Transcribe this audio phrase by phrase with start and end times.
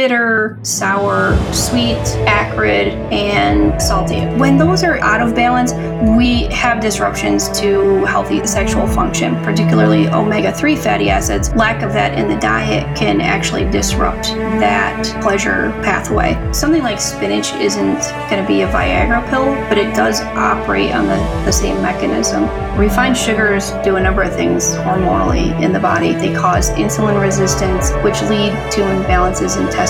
[0.00, 4.20] bitter, sour, sweet, acrid, and salty.
[4.38, 5.74] When those are out of balance,
[6.16, 11.54] we have disruptions to healthy sexual function, particularly omega 3 fatty acids.
[11.54, 14.28] Lack of that in the diet can actually disrupt
[14.64, 16.34] that pleasure pathway.
[16.50, 21.08] Something like spinach isn't going to be a Viagra pill, but it does operate on
[21.08, 22.44] the, the same mechanism.
[22.78, 26.12] Refined sugars do a number of things hormonally in the body.
[26.14, 29.89] They cause insulin resistance, which lead to imbalances in testosterone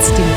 [0.00, 0.29] This.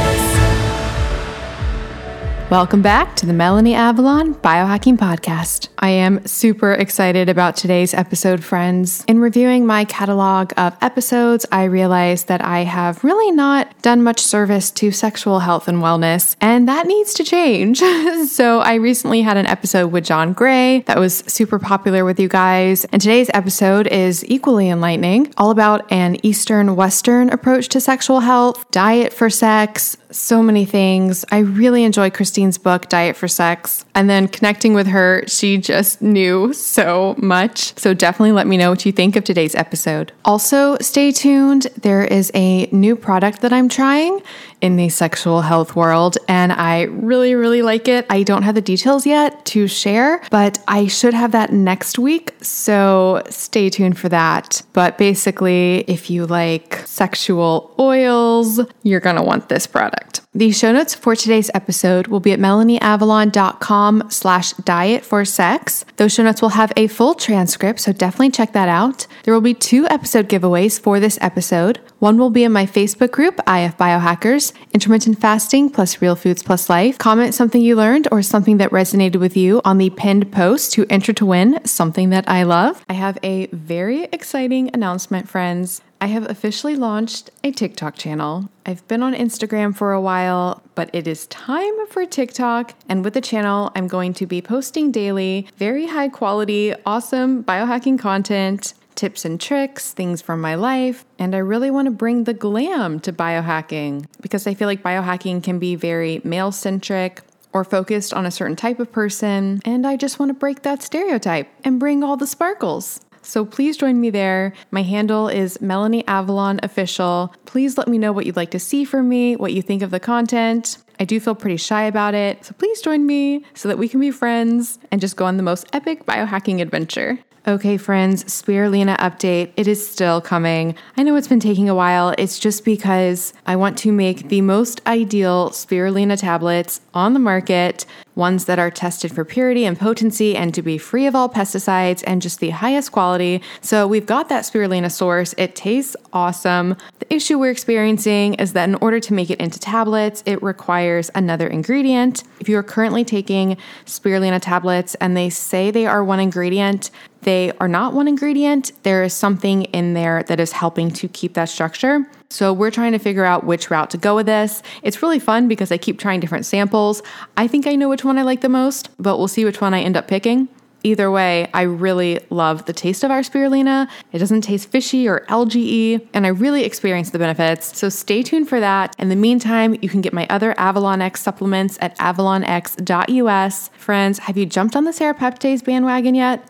[2.53, 5.69] Welcome back to the Melanie Avalon Biohacking Podcast.
[5.79, 9.03] I am super excited about today's episode, friends.
[9.07, 14.19] In reviewing my catalog of episodes, I realized that I have really not done much
[14.19, 17.79] service to sexual health and wellness, and that needs to change.
[18.27, 22.27] so, I recently had an episode with John Gray that was super popular with you
[22.27, 28.19] guys, and today's episode is equally enlightening, all about an Eastern Western approach to sexual
[28.19, 31.25] health, diet for sex, so many things.
[31.31, 33.85] I really enjoy Christine's book, Diet for Sex.
[33.95, 37.77] And then connecting with her, she just knew so much.
[37.77, 40.11] So definitely let me know what you think of today's episode.
[40.25, 41.67] Also, stay tuned.
[41.81, 44.21] There is a new product that I'm trying
[44.63, 48.05] in the sexual health world, and I really, really like it.
[48.09, 52.33] I don't have the details yet to share, but I should have that next week.
[52.41, 54.61] So stay tuned for that.
[54.71, 60.21] But basically, if you like sexual oils, you're going to want this product.
[60.35, 65.85] The show notes for today's episode will be at melanieavalon.com slash diet for sex.
[65.97, 69.05] Those show notes will have a full transcript, so definitely check that out.
[69.25, 71.81] There will be two episode giveaways for this episode.
[71.99, 76.69] One will be in my Facebook group, IF Biohackers, Intermittent Fasting plus Real Foods plus
[76.69, 76.97] Life.
[76.97, 80.85] Comment something you learned or something that resonated with you on the pinned post to
[80.89, 82.83] enter to win something that I love.
[82.89, 85.81] I have a very exciting announcement, friends.
[86.03, 88.49] I have officially launched a TikTok channel.
[88.65, 92.73] I've been on Instagram for a while, but it is time for TikTok.
[92.89, 97.99] And with the channel, I'm going to be posting daily very high quality, awesome biohacking
[97.99, 101.05] content, tips and tricks, things from my life.
[101.19, 105.43] And I really want to bring the glam to biohacking because I feel like biohacking
[105.43, 107.21] can be very male centric
[107.53, 109.61] or focused on a certain type of person.
[109.63, 112.99] And I just want to break that stereotype and bring all the sparkles.
[113.21, 114.53] So please join me there.
[114.71, 117.33] My handle is Melanie Avalon Official.
[117.45, 119.91] Please let me know what you'd like to see from me, what you think of
[119.91, 120.77] the content.
[120.99, 123.99] I do feel pretty shy about it, so please join me so that we can
[123.99, 127.19] be friends and just go on the most epic biohacking adventure.
[127.45, 129.51] Okay, friends, Spirulina update.
[129.57, 130.75] It is still coming.
[130.95, 132.15] I know it's been taking a while.
[132.17, 137.85] It's just because I want to make the most ideal Spirulina tablets on the market,
[138.15, 142.03] ones that are tested for purity and potency and to be free of all pesticides
[142.05, 143.41] and just the highest quality.
[143.61, 145.33] So we've got that Spirulina source.
[145.37, 146.75] It tastes awesome.
[146.99, 151.09] The issue we're experiencing is that in order to make it into tablets, it requires
[151.15, 152.23] another ingredient.
[152.39, 156.91] If you are currently taking Spirulina tablets and they say they are one ingredient,
[157.21, 158.73] they are not one ingredient.
[158.83, 162.05] There is something in there that is helping to keep that structure.
[162.33, 164.63] So we're trying to figure out which route to go with this.
[164.81, 167.03] It's really fun because I keep trying different samples.
[167.37, 169.75] I think I know which one I like the most, but we'll see which one
[169.75, 170.49] I end up picking.
[170.81, 173.87] Either way, I really love the taste of our spirulina.
[174.11, 177.77] It doesn't taste fishy or algae and I really experience the benefits.
[177.77, 178.95] So stay tuned for that.
[178.97, 183.69] In the meantime, you can get my other Avalon X supplements at avalonx.us.
[183.77, 186.49] Friends, have you jumped on the serapeptase bandwagon yet?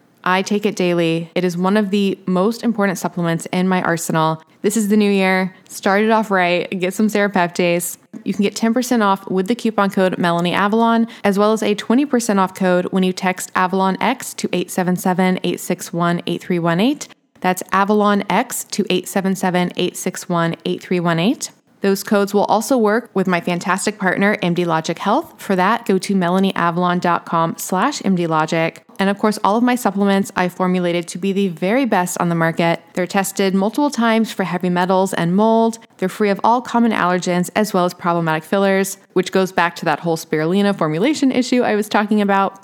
[0.23, 1.29] I take it daily.
[1.35, 4.43] It is one of the most important supplements in my arsenal.
[4.61, 5.55] This is the new year.
[5.67, 6.69] Start it off right.
[6.79, 7.97] Get some serapeptase.
[8.23, 11.73] You can get 10% off with the coupon code Melanie Avalon, as well as a
[11.75, 17.11] 20% off code when you text Avalon X to 877 861 8318.
[17.39, 21.60] That's Avalon X to 877 861 8318.
[21.81, 25.33] Those codes will also work with my fantastic partner, MD Logic Health.
[25.41, 28.77] For that, go to melanieavalon.com slash mdlogic.
[28.99, 32.29] And of course, all of my supplements I formulated to be the very best on
[32.29, 32.81] the market.
[32.93, 35.79] They're tested multiple times for heavy metals and mold.
[35.97, 39.85] They're free of all common allergens as well as problematic fillers, which goes back to
[39.85, 42.63] that whole spirulina formulation issue I was talking about.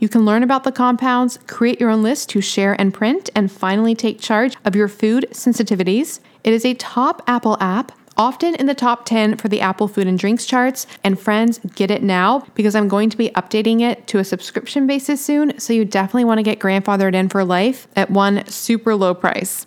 [0.00, 3.50] You can learn about the compounds, create your own list to share and print, and
[3.50, 6.20] finally take charge of your food sensitivities.
[6.44, 10.06] It is a top Apple app often in the top 10 for the Apple Food
[10.06, 10.86] and Drinks charts.
[11.02, 14.86] And friends, get it now because I'm going to be updating it to a subscription
[14.86, 15.58] basis soon.
[15.58, 19.66] So you definitely want to get grandfathered in for life at one super low price.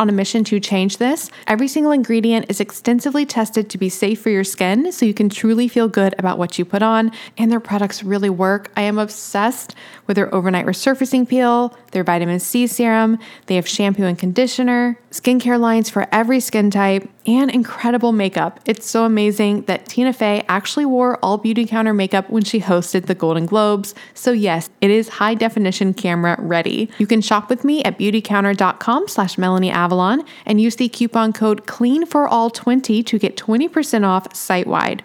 [0.00, 1.30] on a mission to change this.
[1.46, 5.28] Every single ingredient is extensively tested to be safe for your skin so you can
[5.28, 8.72] truly feel good about what you put on, and their products really work.
[8.76, 9.74] I am obsessed
[10.06, 15.58] with their overnight resurfacing peel, their vitamin C serum, they have shampoo and conditioner, skincare
[15.58, 18.60] lines for every skin type, and incredible makeup.
[18.64, 23.14] It's so amazing that Tina Fey actually wore all Beautycounter makeup when she hosted the
[23.14, 23.94] Golden Globes.
[24.14, 26.90] So yes, it is high definition camera ready.
[26.98, 31.66] You can shop with me at beautycounter.com slash Melanie Avalon and use the coupon code
[31.66, 35.04] CLEAN for all 20 to get 20% off site wide.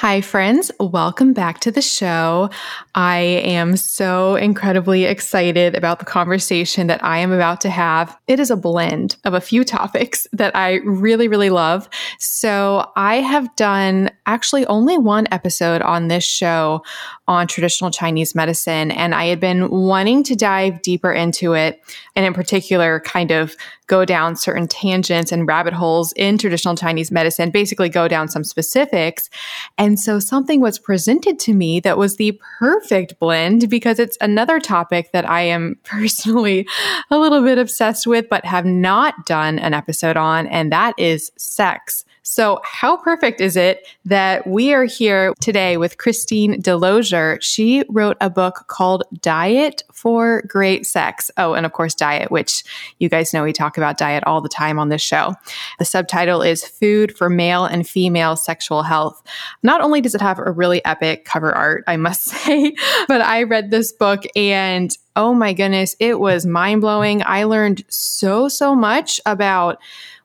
[0.00, 0.70] Hi, friends.
[0.80, 2.48] Welcome back to the show.
[2.94, 8.16] I am so incredibly excited about the conversation that I am about to have.
[8.26, 11.86] It is a blend of a few topics that I really, really love.
[12.18, 16.82] So, I have done actually only one episode on this show
[17.30, 21.80] on traditional Chinese medicine, and I had been wanting to dive deeper into it,
[22.16, 23.54] and in particular, kind of
[23.86, 28.42] go down certain tangents and rabbit holes in traditional Chinese medicine, basically go down some
[28.42, 29.30] specifics.
[29.78, 34.58] And so something was presented to me that was the perfect blend because it's another
[34.58, 36.66] topic that I am personally
[37.12, 41.30] a little bit obsessed with, but have not done an episode on, and that is
[41.36, 42.04] sex.
[42.30, 47.42] So, how perfect is it that we are here today with Christine DeLozier?
[47.42, 51.32] She wrote a book called Diet for Great Sex.
[51.38, 52.62] Oh, and of course, diet, which
[53.00, 55.34] you guys know we talk about diet all the time on this show.
[55.80, 59.20] The subtitle is Food for Male and Female Sexual Health.
[59.64, 62.76] Not only does it have a really epic cover art, I must say,
[63.08, 67.24] but I read this book and oh my goodness, it was mind blowing.
[67.26, 69.78] I learned so, so much about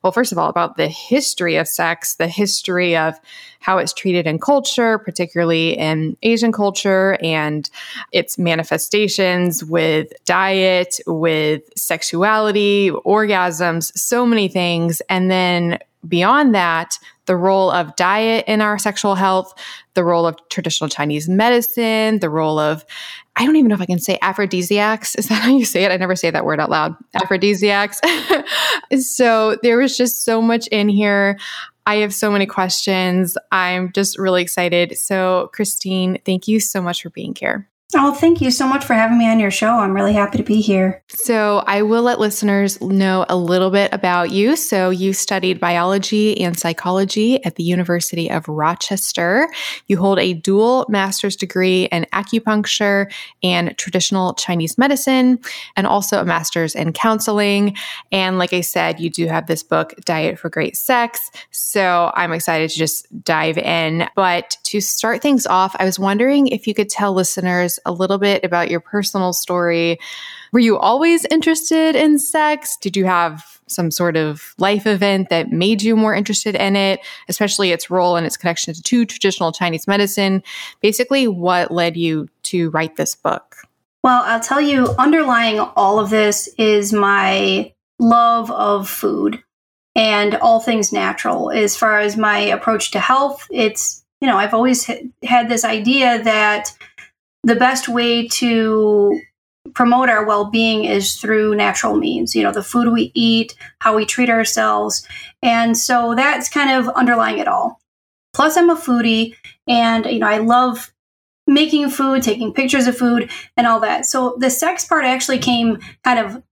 [0.05, 3.19] well, first of all, about the history of sex, the history of
[3.59, 7.71] how it's treated in culture, particularly in Asian culture, and
[8.11, 15.01] its manifestations with diet, with sexuality, orgasms, so many things.
[15.09, 19.55] And then beyond that, the role of diet in our sexual health,
[19.95, 22.85] the role of traditional Chinese medicine, the role of
[23.37, 25.15] I don't even know if I can say aphrodisiacs.
[25.15, 25.91] Is that how you say it?
[25.91, 26.95] I never say that word out loud.
[27.13, 27.99] Aphrodisiacs.
[28.99, 31.37] so there was just so much in here.
[31.85, 33.37] I have so many questions.
[33.51, 34.97] I'm just really excited.
[34.97, 37.69] So, Christine, thank you so much for being here.
[37.93, 39.69] Oh, thank you so much for having me on your show.
[39.69, 41.03] I'm really happy to be here.
[41.07, 44.55] So, I will let listeners know a little bit about you.
[44.55, 49.47] So, you studied biology and psychology at the University of Rochester.
[49.87, 53.09] You hold a dual master's degree in acupuncture
[53.43, 55.39] and traditional Chinese medicine,
[55.77, 57.77] and also a master's in counseling.
[58.11, 61.29] And, like I said, you do have this book, Diet for Great Sex.
[61.51, 64.09] So, I'm excited to just dive in.
[64.15, 68.17] But to start things off, I was wondering if you could tell listeners a little
[68.17, 69.99] bit about your personal story.
[70.51, 72.77] Were you always interested in sex?
[72.77, 76.99] Did you have some sort of life event that made you more interested in it,
[77.27, 80.43] especially its role and its connection to traditional Chinese medicine?
[80.81, 83.57] Basically, what led you to write this book?
[84.03, 89.41] Well, I'll tell you, underlying all of this is my love of food
[89.95, 91.49] and all things natural.
[91.49, 94.85] As far as my approach to health, it's, you know, I've always
[95.23, 96.71] had this idea that
[97.45, 99.21] the best way to
[99.73, 104.05] promote our well-being is through natural means you know the food we eat how we
[104.05, 105.07] treat ourselves.
[105.41, 107.79] And so that's kind of underlying it all.
[108.33, 109.35] Plus i'm a foodie
[109.67, 110.91] and you know i love
[111.47, 114.05] making food taking pictures of food and all that.
[114.05, 116.43] So the sex part actually came kind of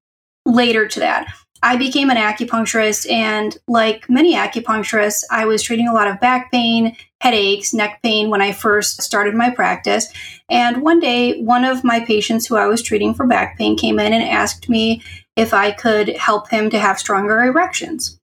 [0.45, 1.27] later to that.
[1.63, 6.51] I became an acupuncturist, and like many acupuncturists, I was treating a lot of back
[6.51, 10.07] pain, headaches, neck pain when I first started my practice.
[10.49, 13.97] And one day, one of my patients who I was treating for back pain came
[13.97, 15.01] in and asked me
[15.37, 18.19] if I could help him to have stronger erections.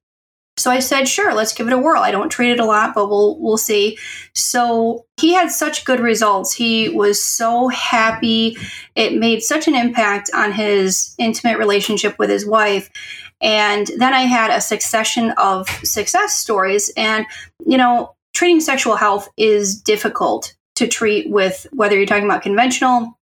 [0.59, 2.95] So I said, "Sure, let's give it a whirl." I don't treat it a lot,
[2.95, 3.97] but we'll we'll see.
[4.35, 6.53] So he had such good results.
[6.53, 8.59] He was so happy.
[8.95, 12.91] It made such an impact on his intimate relationship with his wife.
[13.41, 16.93] And then I had a succession of success stories.
[16.95, 17.25] And,
[17.65, 23.19] you know, treating sexual health is difficult to treat with whether you're talking about conventional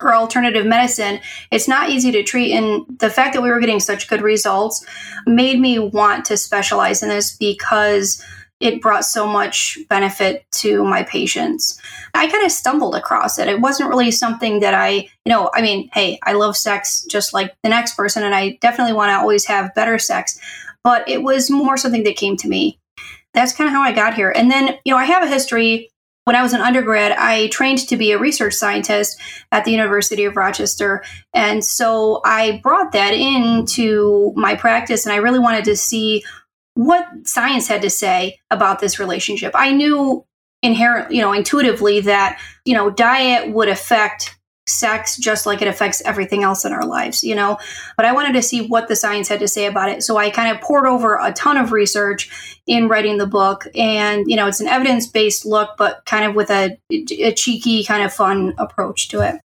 [0.00, 1.20] or alternative medicine.
[1.50, 2.52] It's not easy to treat.
[2.52, 4.84] And the fact that we were getting such good results
[5.26, 8.24] made me want to specialize in this because
[8.62, 11.80] it brought so much benefit to my patients.
[12.14, 13.48] I kind of stumbled across it.
[13.48, 14.90] It wasn't really something that I,
[15.24, 18.58] you know, I mean, hey, I love sex just like the next person, and I
[18.60, 20.38] definitely want to always have better sex,
[20.84, 22.78] but it was more something that came to me.
[23.34, 24.30] That's kind of how I got here.
[24.30, 25.88] And then, you know, I have a history.
[26.24, 29.20] When I was an undergrad, I trained to be a research scientist
[29.50, 31.02] at the University of Rochester.
[31.34, 36.22] And so I brought that into my practice, and I really wanted to see
[36.74, 39.52] what science had to say about this relationship.
[39.54, 40.24] I knew
[40.62, 46.00] inherently, you know, intuitively that, you know, diet would affect sex just like it affects
[46.04, 47.58] everything else in our lives, you know.
[47.96, 50.02] But I wanted to see what the science had to say about it.
[50.02, 53.66] So I kind of poured over a ton of research in writing the book.
[53.74, 57.84] And, you know, it's an evidence based look, but kind of with a, a cheeky,
[57.84, 59.40] kind of fun approach to it.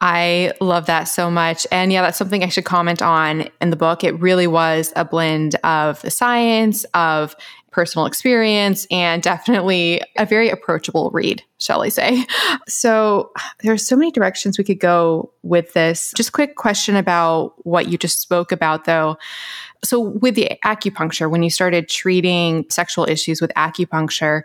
[0.00, 1.66] I love that so much.
[1.72, 4.04] And yeah, that's something I should comment on in the book.
[4.04, 7.34] It really was a blend of the science, of
[7.76, 12.24] personal experience and definitely a very approachable read, shall I say.
[12.66, 13.30] So
[13.62, 16.14] there's so many directions we could go with this.
[16.16, 19.18] Just quick question about what you just spoke about though.
[19.84, 24.44] So with the acupuncture, when you started treating sexual issues with acupuncture,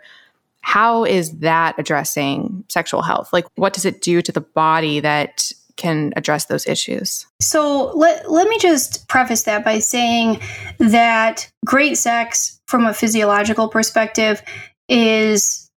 [0.60, 3.32] how is that addressing sexual health?
[3.32, 5.50] Like what does it do to the body that
[5.82, 7.26] can address those issues.
[7.40, 10.40] So let, let me just preface that by saying
[10.78, 14.42] that great sex, from a physiological perspective,
[14.88, 15.68] is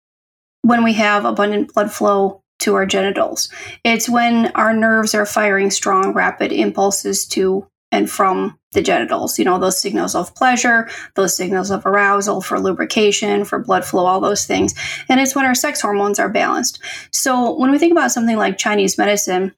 [0.62, 3.50] when we have abundant blood flow to our genitals.
[3.83, 9.39] It's when our nerves are firing strong, rapid impulses to and from the genitals.
[9.39, 14.05] You know, those signals of pleasure, those signals of arousal for lubrication, for blood flow,
[14.05, 14.75] all those things.
[15.09, 16.79] And it's when our sex hormones are balanced.
[17.12, 19.55] So when we think about something like Chinese medicine,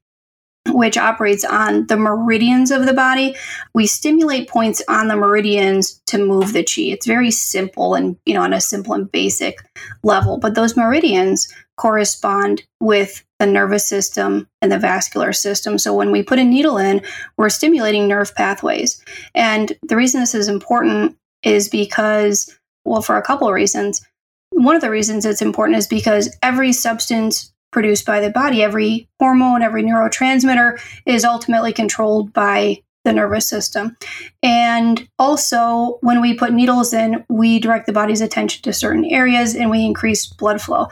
[0.69, 3.35] which operates on the meridians of the body.
[3.73, 6.83] We stimulate points on the meridians to move the chi.
[6.93, 9.59] It's very simple and, you know, on a simple and basic
[10.03, 10.37] level.
[10.37, 11.47] But those meridians
[11.77, 15.77] correspond with the nervous system and the vascular system.
[15.77, 17.01] So when we put a needle in,
[17.37, 19.03] we're stimulating nerve pathways.
[19.35, 24.03] And the reason this is important is because, well, for a couple of reasons.
[24.51, 28.63] One of the reasons it's important is because every substance produced by the body.
[28.63, 33.95] Every hormone, every neurotransmitter is ultimately controlled by the nervous system.
[34.43, 39.55] And also, when we put needles in, we direct the body's attention to certain areas
[39.55, 40.87] and we increase blood flow.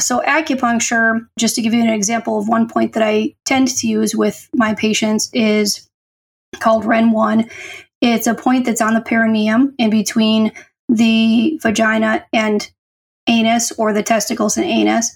[0.00, 3.88] So, acupuncture, just to give you an example of one point that I tend to
[3.88, 5.88] use with my patients, is
[6.60, 7.50] called REN1.
[8.00, 10.52] It's a point that's on the perineum in between
[10.88, 12.70] the vagina and
[13.26, 15.14] anus or the testicles and anus.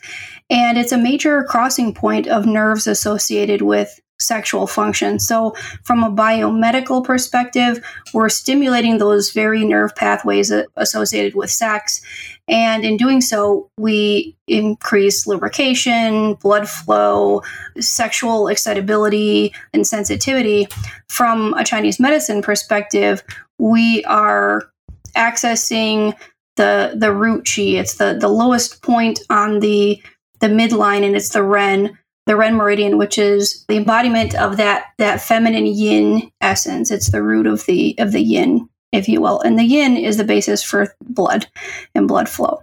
[0.50, 5.19] And it's a major crossing point of nerves associated with sexual function.
[5.19, 12.00] So, from a biomedical perspective, we're stimulating those very nerve pathways associated with sex.
[12.47, 17.42] And in doing so, we increase lubrication, blood flow,
[17.78, 20.69] sexual excitability, and sensitivity.
[21.09, 23.23] From a Chinese medicine perspective,
[23.59, 24.71] we are
[25.16, 26.14] accessing
[26.57, 27.62] the the root chi.
[27.62, 30.02] It's the the lowest point on the
[30.40, 34.87] the midline, and it's the Ren the Ren meridian, which is the embodiment of that
[34.99, 36.90] that feminine yin essence.
[36.90, 40.16] It's the root of the of the yin, if you will, and the yin is
[40.16, 41.47] the basis for blood
[41.94, 42.62] and blood flow.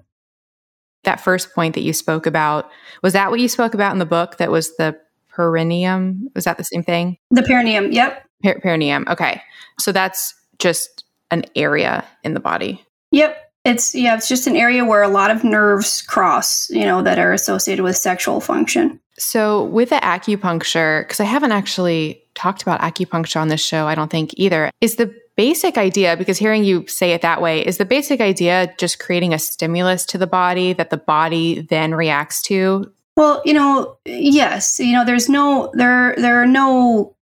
[1.04, 2.70] That first point that you spoke about
[3.02, 4.38] was that what you spoke about in the book?
[4.38, 4.98] That was the
[5.30, 6.30] perineum.
[6.36, 7.18] Was that the same thing?
[7.32, 7.92] The perineum.
[7.92, 8.26] Yep.
[8.44, 9.06] Per- perineum.
[9.10, 9.42] Okay,
[9.80, 12.86] so that's just an area in the body.
[13.12, 13.47] Yep.
[13.68, 17.20] It's yeah, it's just an area where a lot of nerves cross, you know, that
[17.20, 19.00] are associated with sexual function.
[19.20, 23.96] So, with the acupuncture, because I haven't actually talked about acupuncture on this show, I
[23.96, 27.78] don't think either, is the basic idea, because hearing you say it that way, is
[27.78, 32.42] the basic idea just creating a stimulus to the body that the body then reacts
[32.44, 32.92] to?
[33.16, 34.80] Well, you know, yes.
[34.80, 37.16] You know, there's no, there, there are no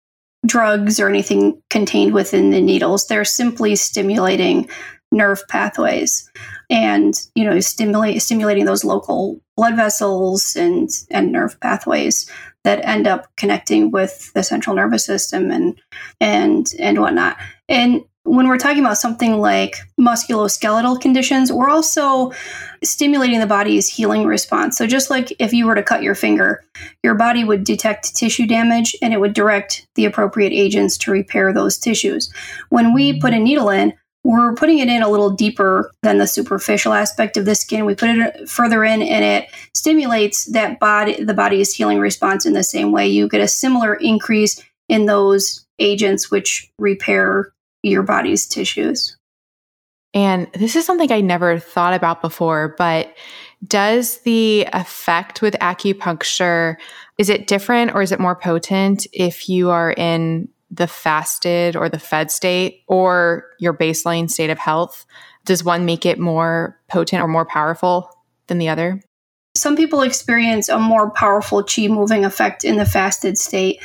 [0.45, 3.07] drugs or anything contained within the needles.
[3.07, 4.69] They're simply stimulating
[5.13, 6.29] nerve pathways
[6.69, 12.29] and you know stimulate stimulating those local blood vessels and and nerve pathways
[12.63, 15.79] that end up connecting with the central nervous system and
[16.19, 17.37] and and whatnot
[17.69, 22.31] and when we're talking about something like musculoskeletal conditions, we're also
[22.81, 24.77] stimulating the body's healing response.
[24.77, 26.63] So, just like if you were to cut your finger,
[27.03, 31.51] your body would detect tissue damage and it would direct the appropriate agents to repair
[31.51, 32.31] those tissues.
[32.69, 33.93] When we put a needle in,
[34.23, 37.85] we're putting it in a little deeper than the superficial aspect of the skin.
[37.85, 42.53] We put it further in and it stimulates that body the body's healing response in
[42.53, 43.07] the same way.
[43.07, 49.17] You get a similar increase in those agents which repair your body's tissues.
[50.13, 53.13] And this is something I never thought about before, but
[53.67, 56.75] does the effect with acupuncture
[57.17, 61.89] is it different or is it more potent if you are in the fasted or
[61.89, 65.05] the fed state or your baseline state of health?
[65.45, 68.09] Does one make it more potent or more powerful
[68.47, 69.01] than the other?
[69.55, 73.79] Some people experience a more powerful chi moving effect in the fasted state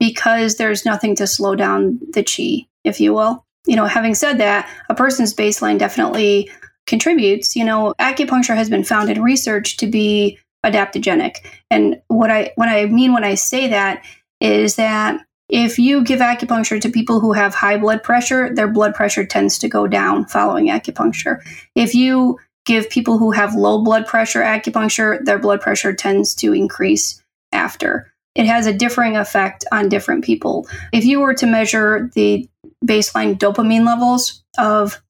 [0.00, 3.44] because there's nothing to slow down the chi, if you will.
[3.66, 6.50] You know, having said that, a person's baseline definitely
[6.86, 7.54] contributes.
[7.54, 11.36] You know, acupuncture has been found in research to be adaptogenic.
[11.70, 14.04] And what I what I mean when I say that
[14.40, 15.20] is that
[15.52, 19.58] if you give acupuncture to people who have high blood pressure, their blood pressure tends
[19.58, 21.40] to go down following acupuncture.
[21.74, 26.54] If you give people who have low blood pressure acupuncture, their blood pressure tends to
[26.54, 28.10] increase after.
[28.34, 30.66] It has a differing effect on different people.
[30.90, 32.48] If you were to measure the
[32.82, 35.02] baseline dopamine levels of,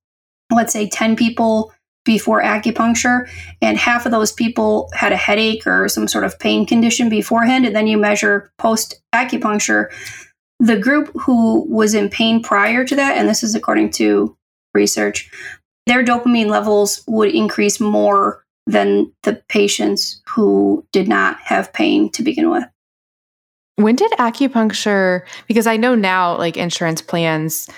[0.53, 1.73] let's say, 10 people
[2.05, 3.29] before acupuncture,
[3.61, 7.65] and half of those people had a headache or some sort of pain condition beforehand,
[7.65, 9.87] and then you measure post acupuncture.
[10.63, 14.37] The group who was in pain prior to that, and this is according to
[14.75, 15.29] research,
[15.87, 22.23] their dopamine levels would increase more than the patients who did not have pain to
[22.23, 22.63] begin with.
[23.75, 27.69] When did acupuncture, because I know now, like insurance plans,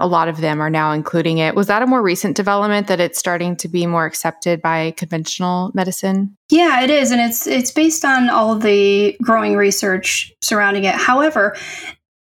[0.00, 1.54] a lot of them are now including it.
[1.54, 5.70] Was that a more recent development that it's starting to be more accepted by conventional
[5.74, 6.36] medicine?
[6.50, 10.96] Yeah, it is, and it's it's based on all the growing research surrounding it.
[10.96, 11.56] However,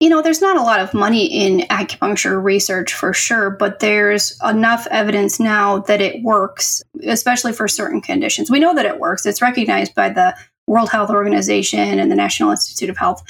[0.05, 4.39] you know, there's not a lot of money in acupuncture research for sure, but there's
[4.45, 8.51] enough evidence now that it works, especially for certain conditions.
[8.51, 9.25] We know that it works.
[9.25, 10.37] It's recognized by the
[10.67, 13.23] World Health Organization and the National Institute of Health.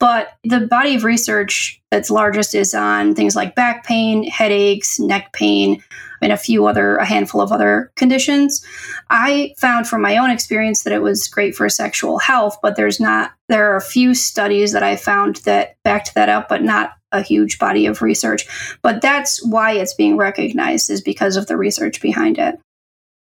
[0.00, 5.32] But the body of research that's largest is on things like back pain, headaches, neck
[5.32, 5.82] pain,
[6.22, 8.64] and a few other, a handful of other conditions.
[9.10, 12.98] I found from my own experience that it was great for sexual health, but there's
[12.98, 16.92] not, there are a few studies that I found that backed that up, but not
[17.12, 18.46] a huge body of research.
[18.82, 22.58] But that's why it's being recognized, is because of the research behind it.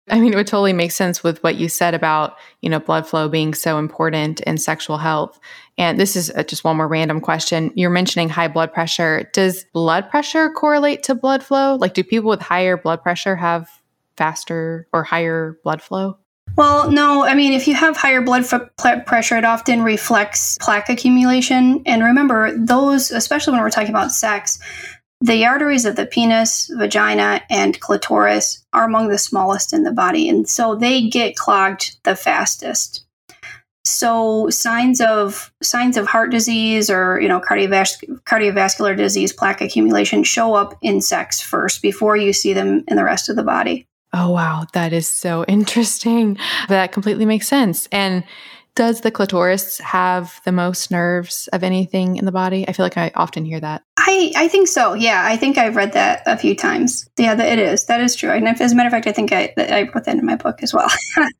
[0.10, 3.08] I mean, it would totally make sense with what you said about, you know, blood
[3.08, 5.40] flow being so important in sexual health.
[5.78, 7.72] And this is uh, just one more random question.
[7.76, 9.30] You're mentioning high blood pressure.
[9.34, 11.76] Does blood pressure correlate to blood flow?
[11.76, 13.70] Like, do people with higher blood pressure have
[14.18, 16.18] faster or higher blood flow?
[16.58, 17.24] Well, no.
[17.24, 21.84] I mean, if you have higher blood f- pressure, it often reflects plaque accumulation.
[21.86, 24.60] And remember, those, especially when we're talking about sex,
[25.22, 30.28] the arteries of the penis, vagina, and clitoris are among the smallest in the body,
[30.28, 33.06] and so they get clogged the fastest.
[33.84, 40.24] So signs of signs of heart disease or you know cardiovas- cardiovascular disease, plaque accumulation
[40.24, 43.88] show up in sex first before you see them in the rest of the body.
[44.14, 46.38] Oh wow, that is so interesting.
[46.68, 47.88] That completely makes sense.
[47.92, 48.24] And
[48.76, 52.68] does the clitoris have the most nerves of anything in the body?
[52.68, 53.84] I feel like I often hear that.
[54.04, 54.94] I, I think so.
[54.94, 57.08] Yeah, I think I've read that a few times.
[57.18, 57.86] Yeah, it is.
[57.86, 58.32] That is true.
[58.32, 60.64] And as a matter of fact, I think I, I put that in my book
[60.64, 60.90] as well.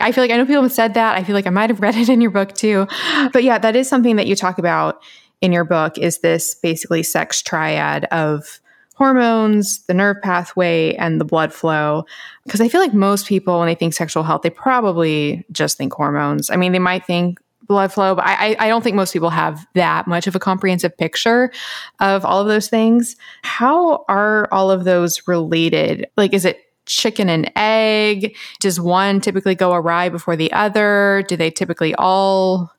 [0.00, 1.16] I feel like I know people have said that.
[1.16, 2.86] I feel like I might have read it in your book too.
[3.32, 5.02] But yeah, that is something that you talk about
[5.42, 8.58] in your book is this basically sex triad of
[8.94, 12.06] hormones, the nerve pathway, and the blood flow.
[12.44, 15.92] Because I feel like most people, when they think sexual health, they probably just think
[15.92, 16.48] hormones.
[16.48, 19.66] I mean, they might think blood flow, but I, I don't think most people have
[19.74, 21.52] that much of a comprehensive picture
[22.00, 23.16] of all of those things.
[23.42, 26.06] How are all of those related?
[26.16, 28.36] Like, is it chicken and egg?
[28.60, 31.24] Does one typically go awry before the other?
[31.28, 32.72] Do they typically all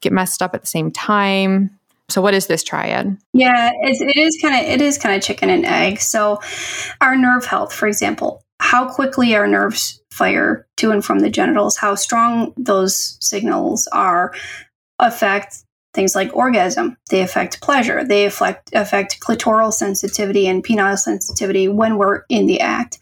[0.00, 1.78] get messed up at the same time?
[2.08, 3.16] So what is this triad?
[3.32, 6.00] Yeah, it's, it is kind of it is kind of chicken and egg.
[6.00, 6.40] So
[7.00, 11.76] our nerve health, for example, how quickly our nerves fire to and from the genitals,
[11.76, 14.34] how strong those signals are,
[14.98, 16.96] affect things like orgasm.
[17.10, 18.04] They affect pleasure.
[18.04, 22.98] They affect affect clitoral sensitivity and penile sensitivity when we're in the act.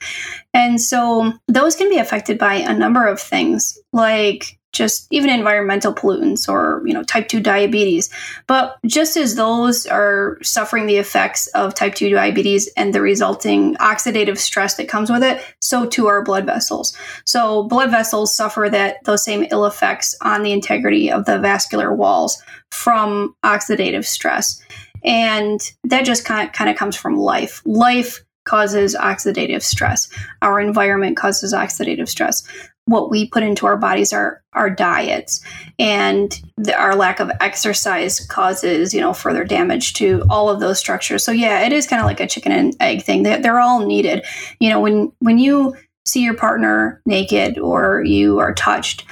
[0.54, 5.92] And so those can be affected by a number of things like just even environmental
[5.92, 8.08] pollutants or you know type 2 diabetes.
[8.46, 13.74] But just as those are suffering the effects of type 2 diabetes and the resulting
[13.76, 16.96] oxidative stress that comes with it so too are blood vessels.
[17.24, 21.92] So blood vessels suffer that those same ill effects on the integrity of the vascular
[21.94, 24.60] walls from oxidative stress.
[25.02, 27.62] And that just kind of, kind of comes from life.
[27.64, 30.08] Life causes oxidative stress.
[30.42, 32.42] Our environment causes oxidative stress
[32.90, 35.40] what we put into our bodies are our diets.
[35.78, 40.78] And the, our lack of exercise causes you know further damage to all of those
[40.78, 41.24] structures.
[41.24, 43.22] So yeah it is kind of like a chicken and egg thing.
[43.22, 44.26] They're, they're all needed.
[44.58, 49.04] You know when when you see your partner naked or you are touched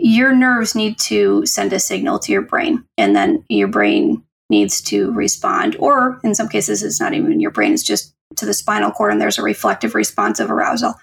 [0.00, 4.80] your nerves need to send a signal to your brain and then your brain needs
[4.80, 5.76] to respond.
[5.78, 9.12] Or in some cases it's not even your brain it's just to the spinal cord
[9.12, 10.94] and there's a reflective response of arousal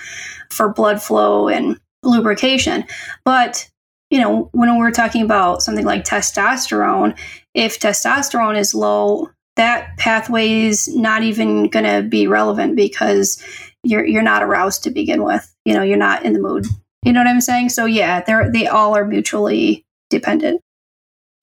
[0.50, 2.86] for blood flow and lubrication.
[3.24, 3.70] But
[4.10, 7.18] you know, when we're talking about something like testosterone,
[7.54, 13.42] if testosterone is low, that pathway is not even going to be relevant because
[13.84, 15.54] you're you're not aroused to begin with.
[15.66, 16.66] You know, you're not in the mood.
[17.04, 17.70] You know what I'm saying?
[17.70, 20.62] So yeah, they're they all are mutually dependent.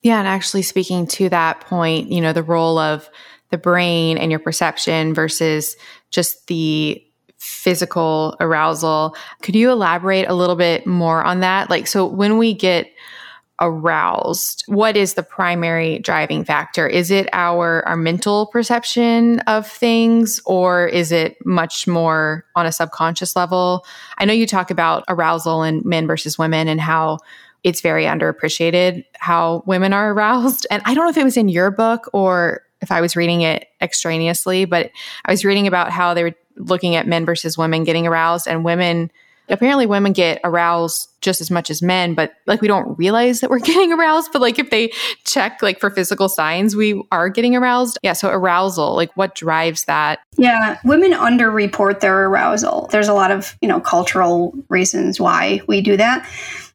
[0.03, 3.09] Yeah, and actually speaking to that point, you know, the role of
[3.51, 5.77] the brain and your perception versus
[6.11, 7.05] just the
[7.43, 9.17] physical arousal.
[9.43, 11.69] Could you elaborate a little bit more on that?
[11.69, 12.91] Like, so when we get
[13.61, 16.87] aroused, what is the primary driving factor?
[16.87, 22.73] Is it our our mental perception of things or is it much more on a
[22.73, 23.85] subconscious level?
[24.19, 27.19] I know you talk about arousal in men versus women and how
[27.65, 30.67] it's very underappreciated how women are aroused.
[30.71, 33.43] And I don't know if it was in your book or if I was reading
[33.43, 34.91] it extraneously, but
[35.25, 38.65] I was reading about how they were looking at men versus women getting aroused and
[38.65, 39.11] women
[39.49, 43.51] apparently women get aroused just as much as men but like we don't realize that
[43.51, 44.91] we're getting aroused but like if they
[45.25, 47.99] check like for physical signs we are getting aroused.
[48.03, 50.21] Yeah so arousal like what drives that?
[50.37, 52.89] Yeah women underreport their arousal.
[52.91, 56.29] There's a lot of you know cultural reasons why we do that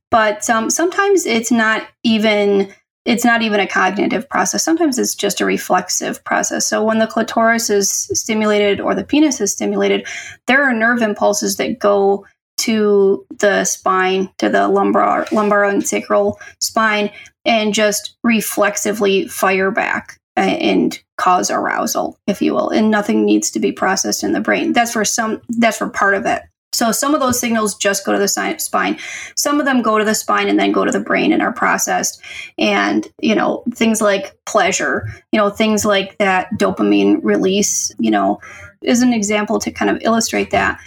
[0.10, 2.74] but um, sometimes it's not even
[3.08, 4.64] it's not even a cognitive process.
[4.64, 6.68] Sometimes it's just a reflexive process.
[6.68, 10.06] So when the clitoris is stimulated or the penis is stimulated,
[10.46, 12.26] there are nerve impulses that go
[12.58, 17.10] to the spine, to the lumbar, lumbar and sacral spine,
[17.46, 22.70] and just reflexively fire back and cause arousal, if you will.
[22.70, 24.74] And nothing needs to be processed in the brain.
[24.74, 25.42] That's for some.
[25.48, 26.42] That's for part of it.
[26.78, 29.00] So some of those signals just go to the spine.
[29.36, 31.52] Some of them go to the spine and then go to the brain and are
[31.52, 32.22] processed.
[32.60, 38.40] And, you know, things like pleasure, you know, things like that dopamine release, you know,
[38.84, 40.80] is an example to kind of illustrate that.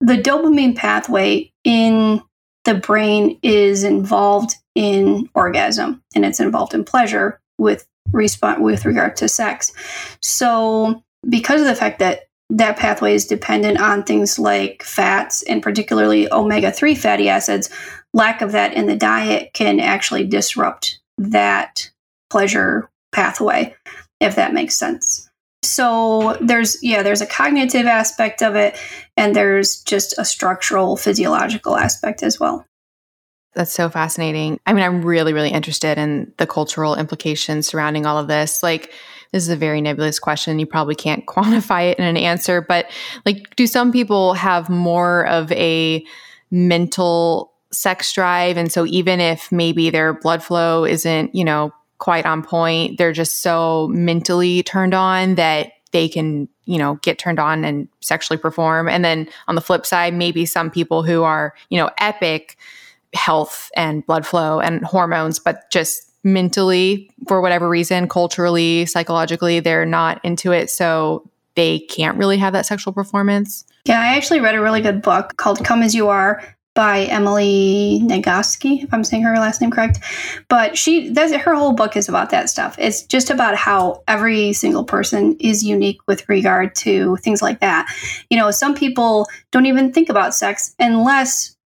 [0.00, 2.20] The dopamine pathway in
[2.64, 9.14] the brain is involved in orgasm and it's involved in pleasure with response with regard
[9.18, 9.72] to sex.
[10.20, 15.62] So because of the fact that that pathway is dependent on things like fats and
[15.62, 17.70] particularly omega 3 fatty acids.
[18.12, 21.90] Lack of that in the diet can actually disrupt that
[22.28, 23.74] pleasure pathway,
[24.20, 25.30] if that makes sense.
[25.62, 28.76] So there's, yeah, there's a cognitive aspect of it,
[29.16, 32.66] and there's just a structural physiological aspect as well.
[33.54, 34.60] That's so fascinating.
[34.66, 38.62] I mean, I'm really, really interested in the cultural implications surrounding all of this.
[38.62, 38.92] Like,
[39.32, 40.58] this is a very nebulous question.
[40.58, 42.90] You probably can't quantify it in an answer, but
[43.26, 46.04] like, do some people have more of a
[46.50, 48.56] mental sex drive?
[48.56, 53.12] And so even if maybe their blood flow isn't, you know, quite on point, they're
[53.12, 58.38] just so mentally turned on that they can, you know, get turned on and sexually
[58.38, 58.88] perform.
[58.88, 62.56] And then on the flip side, maybe some people who are, you know, epic
[63.14, 69.86] health and blood flow and hormones, but just mentally, for whatever reason, culturally, psychologically, they're
[69.86, 70.70] not into it.
[70.70, 73.64] So they can't really have that sexual performance.
[73.84, 76.42] Yeah, I actually read a really good book called Come As You Are
[76.74, 79.98] by Emily Nagoski, if I'm saying her last name correct.
[80.48, 82.76] But she that's her whole book is about that stuff.
[82.78, 87.92] It's just about how every single person is unique with regard to things like that.
[88.30, 91.56] You know, some people don't even think about sex unless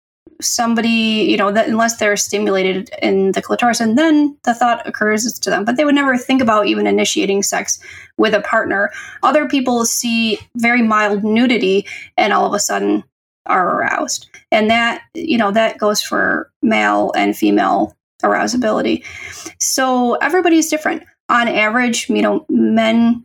[0.41, 5.39] somebody, you know, that unless they're stimulated in the clitoris, and then the thought occurs
[5.39, 7.79] to them, but they would never think about even initiating sex
[8.19, 8.91] with a partner.
[9.23, 13.05] Other people see very mild nudity and all of a sudden
[13.47, 14.29] are aroused.
[14.51, 19.05] And that, you know, that goes for male and female arousability.
[19.61, 21.05] So everybody's different.
[21.29, 23.25] On average, you know, men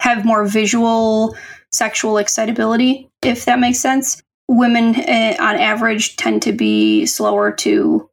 [0.00, 1.36] have more visual
[1.72, 8.08] sexual excitability, if that makes sense women uh, on average tend to be slower to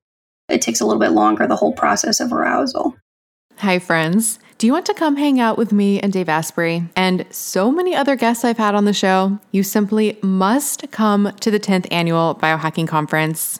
[0.49, 2.95] it takes a little bit longer the whole process of arousal
[3.57, 7.25] hi friends do you want to come hang out with me and Dave Asprey and
[7.29, 9.37] so many other guests I've had on the show?
[9.51, 13.59] You simply must come to the 10th annual Biohacking Conference.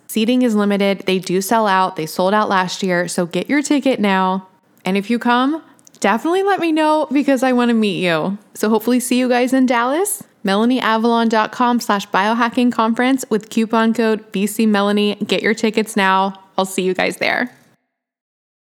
[0.11, 1.03] Seating is limited.
[1.05, 1.95] They do sell out.
[1.95, 3.07] They sold out last year.
[3.07, 4.45] So get your ticket now.
[4.83, 5.63] And if you come,
[6.01, 8.37] definitely let me know because I want to meet you.
[8.53, 10.21] So hopefully see you guys in Dallas.
[10.43, 15.25] MelanieAvalon.com slash biohacking conference with coupon code BCMelanie.
[15.25, 16.37] Get your tickets now.
[16.57, 17.49] I'll see you guys there.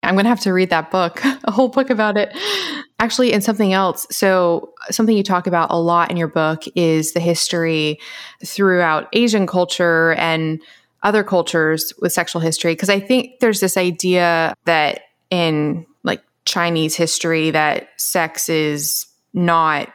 [0.02, 2.36] I'm going to have to read that book, a whole book about it.
[2.98, 4.04] Actually, and something else.
[4.10, 8.00] So, something you talk about a lot in your book is the history
[8.44, 10.60] throughout Asian culture and
[11.06, 12.72] other cultures with sexual history.
[12.72, 19.88] Because I think there's this idea that in like Chinese history, that sex is not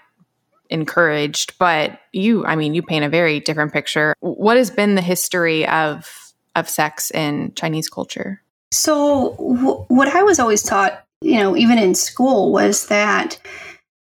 [0.70, 1.60] encouraged.
[1.60, 4.16] But you, I mean, you paint a very different picture.
[4.22, 8.42] What has been the history of of sex in Chinese culture?
[8.72, 13.38] So, w- what I was always taught, you know, even in school, was that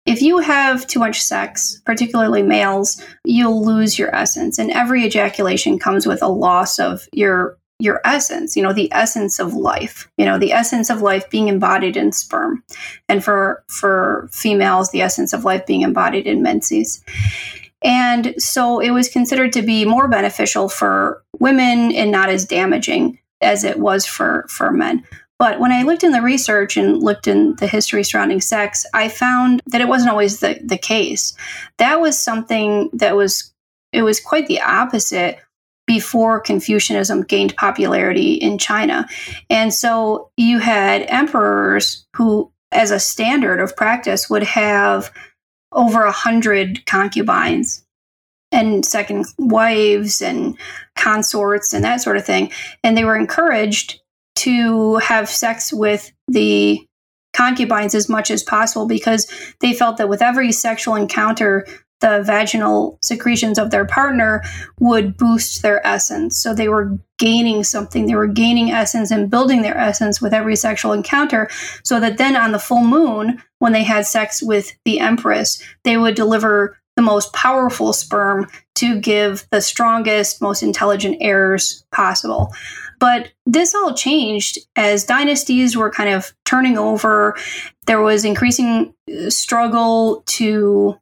[0.10, 4.58] if you have too much sex, particularly males, you'll lose your essence.
[4.58, 9.40] And every ejaculation comes with a loss of your your essence, you know, the essence
[9.40, 12.64] of life, you know, the essence of life being embodied in sperm.
[13.08, 17.04] And for for females, the essence of life being embodied in menses.
[17.84, 23.20] And so it was considered to be more beneficial for women and not as damaging
[23.42, 25.04] as it was for for men.
[25.40, 29.08] But when I looked in the research and looked in the history surrounding sex, I
[29.08, 31.34] found that it wasn't always the, the case.
[31.78, 33.54] That was something that was
[33.92, 35.40] it was quite the opposite
[35.88, 39.08] before Confucianism gained popularity in China.
[39.50, 45.12] And so you had emperors who, as a standard of practice, would have
[45.72, 47.84] over a hundred concubines
[48.52, 50.58] and second wives and
[50.96, 52.52] consorts and that sort of thing.
[52.84, 53.99] And they were encouraged
[54.40, 56.80] to have sex with the
[57.34, 59.28] concubines as much as possible because
[59.60, 61.66] they felt that with every sexual encounter,
[62.02, 64.42] the vaginal secretions of their partner
[64.80, 66.38] would boost their essence.
[66.38, 68.06] So they were gaining something.
[68.06, 71.50] They were gaining essence and building their essence with every sexual encounter.
[71.84, 75.98] So that then on the full moon, when they had sex with the empress, they
[75.98, 82.54] would deliver the most powerful sperm to give the strongest, most intelligent heirs possible.
[83.00, 87.36] But this all changed as dynasties were kind of turning over.
[87.88, 91.00] There was increasing uh, struggle to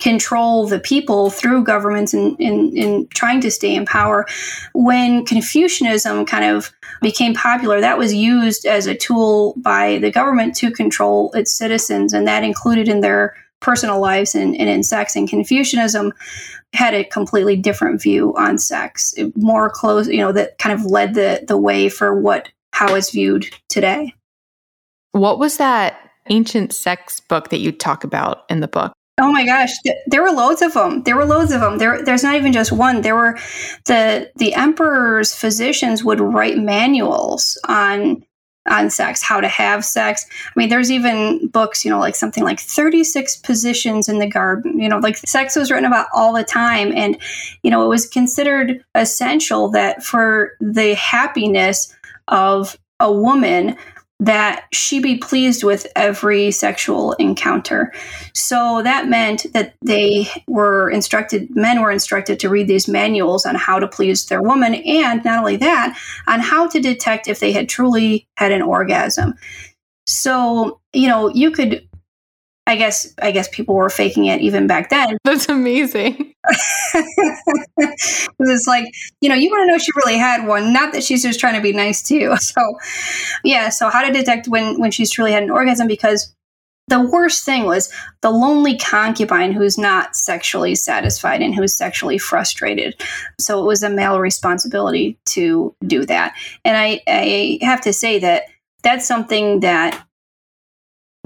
[0.00, 4.26] control the people through governments and in, in, trying to stay in power.
[4.74, 10.54] When Confucianism kind of became popular, that was used as a tool by the government
[10.56, 15.16] to control its citizens, and that included in their personal lives and, and in sex.
[15.16, 16.12] And Confucianism
[16.72, 21.14] had a completely different view on sex, more close, you know, that kind of led
[21.14, 24.14] the the way for what how it's viewed today.
[25.12, 28.92] What was that ancient sex book that you talk about in the book?
[29.18, 29.70] Oh my gosh,
[30.06, 31.02] there were loads of them.
[31.04, 31.78] There were loads of them.
[31.78, 33.00] There, there's not even just one.
[33.00, 33.38] There were
[33.86, 38.22] the the emperor's physicians would write manuals on
[38.68, 40.26] on sex, how to have sex.
[40.46, 44.78] I mean, there's even books, you know, like something like 36 positions in the garden.
[44.78, 46.92] You know, like sex was written about all the time.
[46.94, 47.18] And,
[47.62, 51.94] you know, it was considered essential that for the happiness
[52.28, 53.76] of a woman,
[54.18, 57.92] that she be pleased with every sexual encounter.
[58.32, 63.56] So that meant that they were instructed, men were instructed to read these manuals on
[63.56, 67.52] how to please their woman, and not only that, on how to detect if they
[67.52, 69.34] had truly had an orgasm.
[70.06, 71.85] So, you know, you could
[72.66, 75.16] I guess I guess people were faking it even back then.
[75.24, 76.34] That's amazing.
[76.94, 81.22] it's like, you know, you want to know she really had one, not that she's
[81.22, 82.36] just trying to be nice to you.
[82.46, 82.78] So
[83.44, 86.34] yeah, so how to detect when when she's truly had an orgasm because
[86.88, 92.94] the worst thing was the lonely concubine who's not sexually satisfied and who's sexually frustrated.
[93.40, 96.34] So it was a male responsibility to do that.
[96.64, 98.44] And I, I have to say that
[98.82, 100.05] that's something that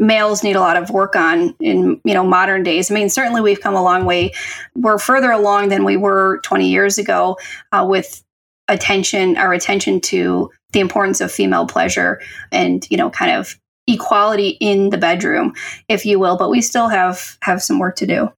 [0.00, 2.90] males need a lot of work on in you know modern days.
[2.90, 4.32] I mean, certainly we've come a long way.
[4.74, 7.38] We're further along than we were 20 years ago
[7.70, 8.24] uh, with
[8.66, 14.56] attention, our attention to the importance of female pleasure and you know kind of equality
[14.60, 15.52] in the bedroom,
[15.88, 16.36] if you will.
[16.36, 18.32] But we still have have some work to do.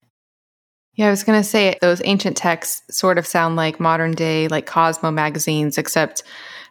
[0.95, 4.49] Yeah, I was going to say those ancient texts sort of sound like modern day,
[4.49, 6.23] like Cosmo magazines, except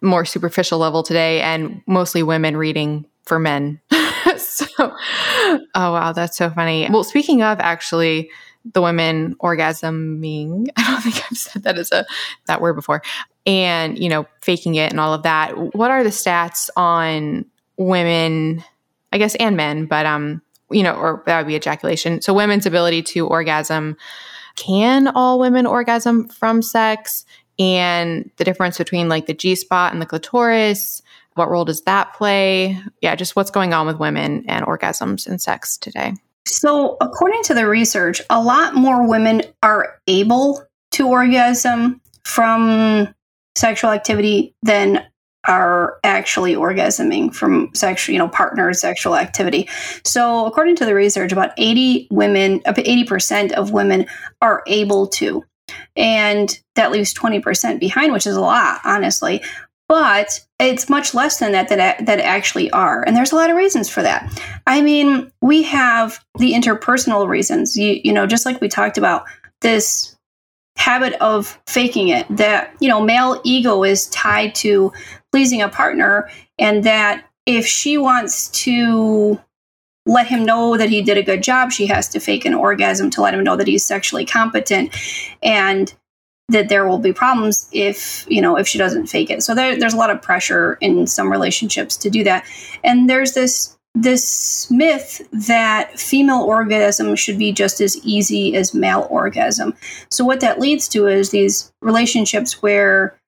[0.04, 3.80] more superficial level today and mostly women reading for men.
[4.38, 4.94] so, oh
[5.76, 6.88] wow, that's so funny.
[6.90, 8.30] Well, speaking of actually,
[8.66, 10.68] the women orgasming.
[10.78, 12.06] I don't think I've said that as a
[12.48, 13.02] that word before.
[13.46, 15.76] And, you know, faking it and all of that.
[15.76, 17.46] What are the stats on
[17.78, 18.64] women,
[19.12, 22.22] I guess and men, but um, you know, or that would be ejaculation.
[22.22, 23.98] So women's ability to orgasm.
[24.56, 27.26] Can all women orgasm from sex?
[27.58, 31.01] And the difference between like the G spot and the clitoris,
[31.36, 32.78] what role does that play?
[33.02, 36.14] Yeah, just what's going on with women and orgasms and sex today.
[36.46, 43.14] So, according to the research, a lot more women are able to orgasm from
[43.56, 45.06] sexual activity than
[45.48, 49.70] are actually orgasming from sexual, you know, partner sexual activity.
[50.04, 54.06] So, according to the research, about 80 women, 80% of women
[54.42, 55.44] are able to.
[55.96, 59.42] And that leaves 20% behind, which is a lot, honestly
[59.92, 63.58] but it's much less than that that that actually are and there's a lot of
[63.58, 64.42] reasons for that.
[64.66, 67.76] I mean we have the interpersonal reasons.
[67.76, 69.26] You, you know just like we talked about
[69.60, 70.16] this
[70.78, 74.94] habit of faking it that you know male ego is tied to
[75.34, 79.42] pleasing a partner and that if she wants to
[80.06, 83.10] let him know that he did a good job she has to fake an orgasm
[83.10, 84.96] to let him know that he's sexually competent.
[85.44, 85.94] And
[86.52, 89.44] that there will be problems if you know if she doesn't fake it.
[89.44, 92.46] So there, there's a lot of pressure in some relationships to do that.
[92.84, 99.08] And there's this this myth that female orgasm should be just as easy as male
[99.10, 99.74] orgasm.
[100.10, 103.20] So what that leads to is these relationships where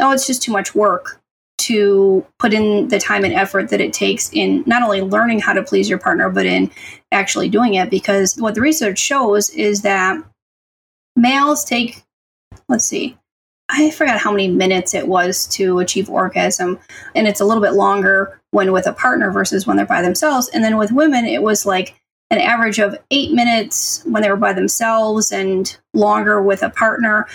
[0.00, 1.20] oh it's just too much work
[1.58, 5.52] to put in the time and effort that it takes in not only learning how
[5.52, 6.70] to please your partner but in
[7.12, 7.90] actually doing it.
[7.90, 10.22] Because what the research shows is that
[11.16, 12.02] males take
[12.72, 13.16] let's see.
[13.68, 16.78] I forgot how many minutes it was to achieve orgasm.
[17.14, 20.48] And it's a little bit longer when with a partner versus when they're by themselves.
[20.48, 22.00] And then with women, it was like
[22.30, 27.26] an average of eight minutes when they were by themselves and longer with a partner.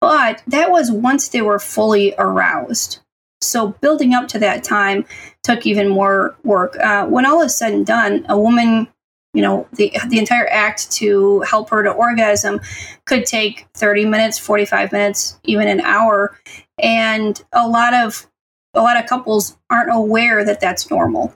[0.00, 3.00] But that was once they were fully aroused.
[3.42, 5.04] So building up to that time
[5.44, 6.76] took even more work.
[6.78, 8.88] Uh, when all is said and done, a woman
[9.36, 12.58] you know the the entire act to help her to orgasm
[13.04, 16.38] could take 30 minutes 45 minutes even an hour.
[16.78, 18.26] And a lot of
[18.72, 21.34] a lot of couples aren't aware that that's normal.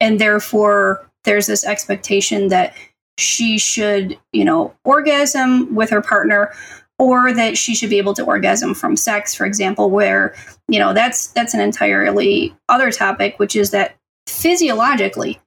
[0.00, 2.74] And therefore there's this expectation that
[3.18, 6.54] she should you know orgasm with her partner
[6.98, 10.34] or that she should be able to orgasm from sex for example where
[10.68, 15.40] you know that's that's an entirely other topic which is that physiologically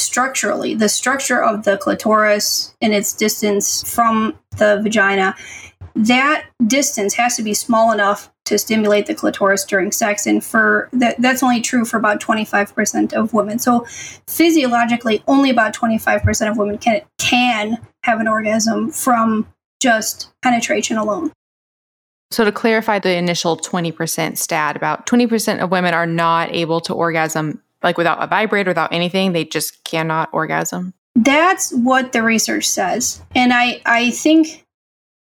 [0.00, 5.34] structurally, the structure of the clitoris and its distance from the vagina,
[5.94, 10.26] that distance has to be small enough to stimulate the clitoris during sex.
[10.26, 13.58] And for that that's only true for about 25% of women.
[13.58, 13.86] So
[14.26, 19.46] physiologically only about 25% of women can can have an orgasm from
[19.80, 21.32] just penetration alone.
[22.32, 26.94] So to clarify the initial 20% stat about 20% of women are not able to
[26.94, 30.94] orgasm like without a vibrator, without anything, they just cannot orgasm?
[31.14, 33.20] That's what the research says.
[33.34, 34.64] And I, I think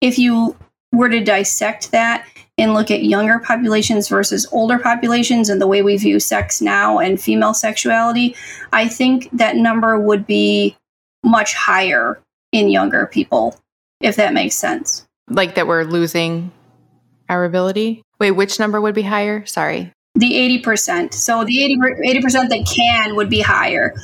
[0.00, 0.56] if you
[0.92, 2.26] were to dissect that
[2.58, 6.98] and look at younger populations versus older populations and the way we view sex now
[6.98, 8.36] and female sexuality,
[8.72, 10.76] I think that number would be
[11.24, 12.20] much higher
[12.52, 13.58] in younger people,
[14.00, 15.06] if that makes sense.
[15.28, 16.52] Like that we're losing
[17.32, 18.02] our ability?
[18.20, 19.44] Wait, which number would be higher?
[19.46, 19.92] Sorry.
[20.14, 21.14] The 80%.
[21.14, 23.94] So the 80, percent that can would be higher.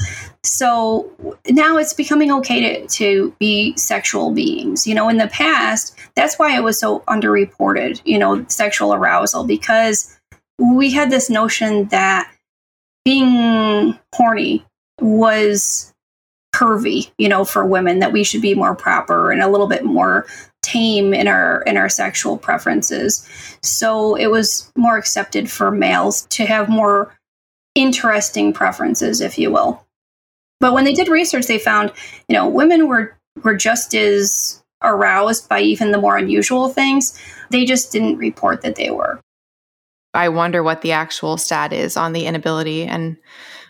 [0.42, 1.12] So
[1.50, 4.86] now it's becoming okay to, to be sexual beings.
[4.86, 9.44] You know, in the past, that's why it was so underreported, you know, sexual arousal,
[9.44, 10.16] because
[10.58, 12.32] we had this notion that
[13.04, 14.64] being horny
[15.00, 15.92] was
[16.58, 19.84] curvy, you know, for women, that we should be more proper and a little bit
[19.84, 20.26] more
[20.62, 23.28] tame in our in our sexual preferences.
[23.62, 27.16] So it was more accepted for males to have more
[27.74, 29.84] interesting preferences, if you will.
[30.60, 31.92] But when they did research, they found,
[32.28, 37.20] you know, women were were just as aroused by even the more unusual things.
[37.50, 39.20] They just didn't report that they were.
[40.14, 43.16] I wonder what the actual stat is on the inability and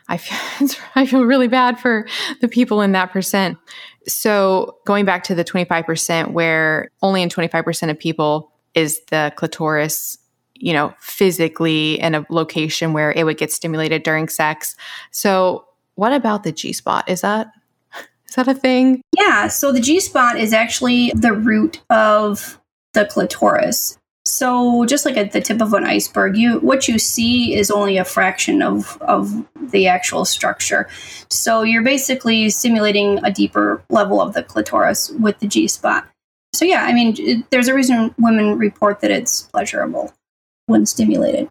[0.08, 2.06] I feel I feel really bad for
[2.40, 3.58] the people in that percent.
[4.06, 10.16] So going back to the 25% where only in 25% of people is the clitoris,
[10.54, 14.76] you know, physically in a location where it would get stimulated during sex.
[15.10, 17.08] So what about the G spot?
[17.08, 17.48] Is that
[18.28, 19.02] is that a thing?
[19.16, 22.58] Yeah, so the G spot is actually the root of
[22.94, 23.97] the clitoris.
[24.28, 27.96] So just like at the tip of an iceberg, you what you see is only
[27.96, 29.32] a fraction of of
[29.70, 30.88] the actual structure.
[31.30, 36.06] So you're basically simulating a deeper level of the clitoris with the G spot.
[36.52, 40.12] So yeah, I mean, it, there's a reason women report that it's pleasurable
[40.66, 41.48] when stimulated.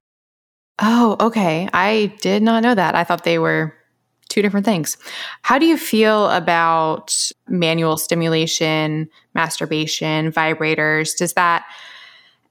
[0.79, 1.67] Oh, okay.
[1.73, 2.93] I did not know that.
[2.93, 3.73] I thought they were
[4.29, 4.97] two different things.
[5.41, 11.17] How do you feel about manual stimulation, masturbation, vibrators?
[11.17, 11.65] Does that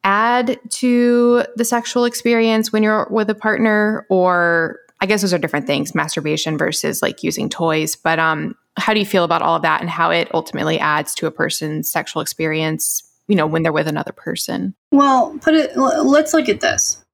[0.06, 5.38] add to the sexual experience when you're with a partner or I guess those are
[5.38, 9.56] different things, masturbation versus like using toys, but um how do you feel about all
[9.56, 13.62] of that and how it ultimately adds to a person's sexual experience, you know, when
[13.62, 14.74] they're with another person?
[14.92, 17.04] Well, put it let's look at this.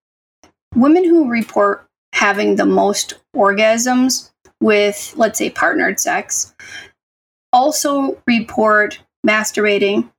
[0.74, 4.30] Women who report having the most orgasms
[4.60, 6.54] with let's say partnered sex
[7.54, 10.10] also report masturbating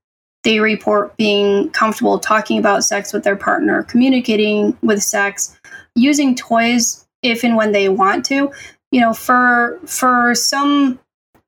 [0.43, 5.57] they report being comfortable talking about sex with their partner, communicating with sex,
[5.95, 8.51] using toys if and when they want to.
[8.91, 10.99] You know, for for some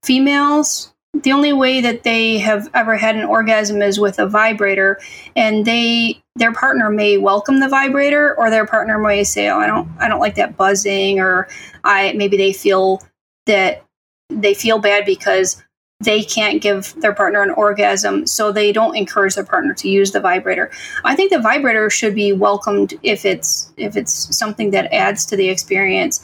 [0.04, 0.94] females,
[1.24, 5.00] the only way that they have ever had an orgasm is with a vibrator
[5.36, 9.68] and they their partner may welcome the vibrator or their partner may say oh i
[9.68, 11.48] don't i don't like that buzzing or
[11.86, 13.02] i maybe they feel
[13.46, 13.84] that
[14.30, 15.64] they feel bad because
[16.02, 20.12] they can't give their partner an orgasm, so they don't encourage their partner to use
[20.12, 20.70] the vibrator.
[21.04, 25.38] I think the vibrator should be welcomed if it's if it's something that adds to
[25.38, 26.24] the experience,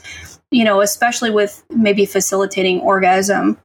[0.50, 3.58] you know, especially with maybe facilitating orgasm.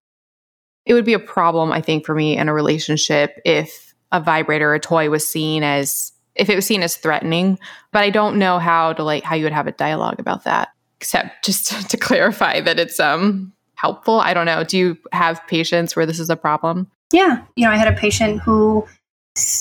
[0.86, 4.74] It would be a problem, I think, for me in a relationship if a vibrator,
[4.74, 7.60] a toy was seen as if it was seen as threatening.
[7.92, 10.70] But I don't know how to like how you would have a dialogue about that,
[11.00, 14.20] except just to, clarify that it's um helpful?
[14.20, 14.64] I don't know.
[14.64, 16.92] Do you have patients where this is a problem?
[17.14, 17.44] Yeah.
[17.56, 18.86] You know, I had a patient who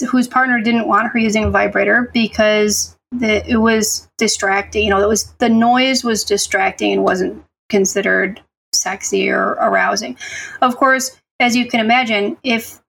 [0.09, 4.85] whose partner didn't want her using a vibrator because the, it was distracting.
[4.85, 8.43] You know, it was the noise was distracting and wasn't considered
[8.73, 10.17] sexy or arousing.
[10.63, 12.81] Of course, as you can imagine, if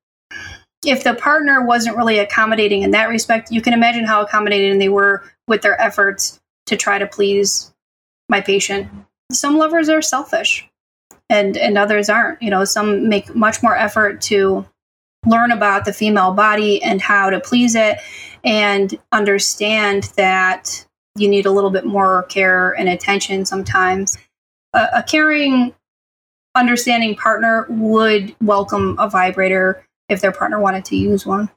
[0.86, 4.90] if the partner wasn't really accommodating in that respect, you can imagine how accommodating they
[4.90, 7.74] were with their efforts to try to please
[8.30, 8.90] my patient.
[9.32, 10.70] Some lovers are selfish
[11.30, 12.42] and and others aren't.
[12.42, 14.66] You know some make much more effort to
[15.26, 18.00] learn about the female body and how to please it
[18.44, 24.18] and understand that you need a little bit more care and attention sometimes.
[24.74, 25.74] A, a caring
[26.56, 31.50] understanding partner would welcome a vibrator if their partner wanted to use one.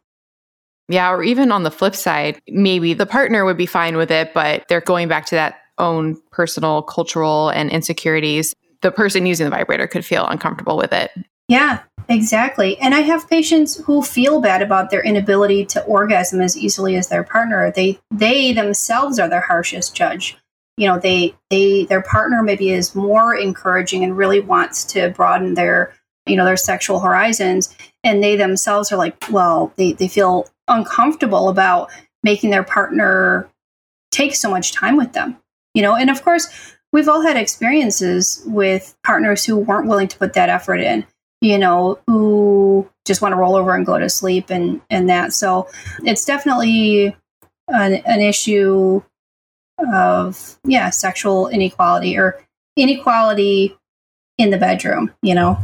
[0.89, 4.35] Yeah or even on the flip side maybe the partner would be fine with it
[4.35, 9.51] but they're going back to that own personal cultural and insecurities the person using the
[9.51, 11.11] vibrator could feel uncomfortable with it.
[11.49, 12.79] Yeah, exactly.
[12.79, 17.09] And I have patients who feel bad about their inability to orgasm as easily as
[17.09, 17.73] their partner.
[17.73, 20.37] They they themselves are their harshest judge.
[20.77, 25.55] You know, they they their partner maybe is more encouraging and really wants to broaden
[25.55, 25.93] their
[26.27, 27.75] you know their sexual horizons
[28.05, 31.91] and they themselves are like well they, they feel uncomfortable about
[32.23, 33.49] making their partner
[34.11, 35.37] take so much time with them
[35.75, 40.19] you know and of course we've all had experiences with partners who weren't willing to
[40.19, 41.07] put that effort in
[41.41, 45.33] you know who just want to roll over and go to sleep and and that.
[45.33, 45.69] So
[46.05, 47.17] it's definitely
[47.69, 49.03] an, an issue
[49.93, 52.45] of yeah sexual inequality or
[52.77, 53.77] inequality
[54.37, 55.59] in the bedroom you know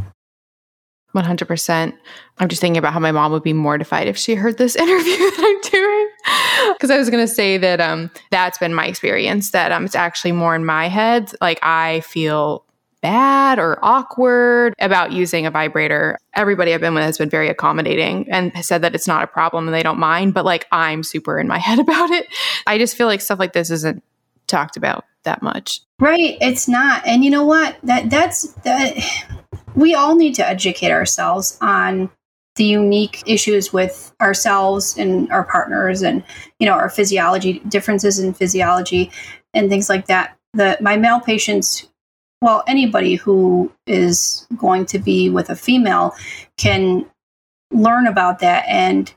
[1.17, 1.93] 100%
[2.39, 5.17] i'm just thinking about how my mom would be mortified if she heard this interview
[5.17, 6.07] that i'm doing
[6.73, 9.51] because I was going to say that um, that's been my experience.
[9.51, 11.33] That um, it's actually more in my head.
[11.41, 12.65] Like I feel
[13.03, 16.19] bad or awkward about using a vibrator.
[16.35, 19.69] Everybody I've been with has been very accommodating and said that it's not a problem
[19.69, 20.35] and they don't mind.
[20.35, 22.27] But like I'm super in my head about it.
[22.67, 24.03] I just feel like stuff like this isn't
[24.47, 25.83] talked about that much.
[26.01, 26.39] Right.
[26.41, 27.07] It's not.
[27.07, 27.77] And you know what?
[27.83, 28.97] That that's that.
[29.75, 32.11] We all need to educate ourselves on
[32.57, 36.25] the unique issues with ourselves and our partners and
[36.59, 39.11] you know our physiology differences in physiology
[39.55, 41.87] and things like that the my male patients
[42.41, 46.15] well anybody who is going to be with a female
[46.57, 47.05] can
[47.71, 49.15] learn about that and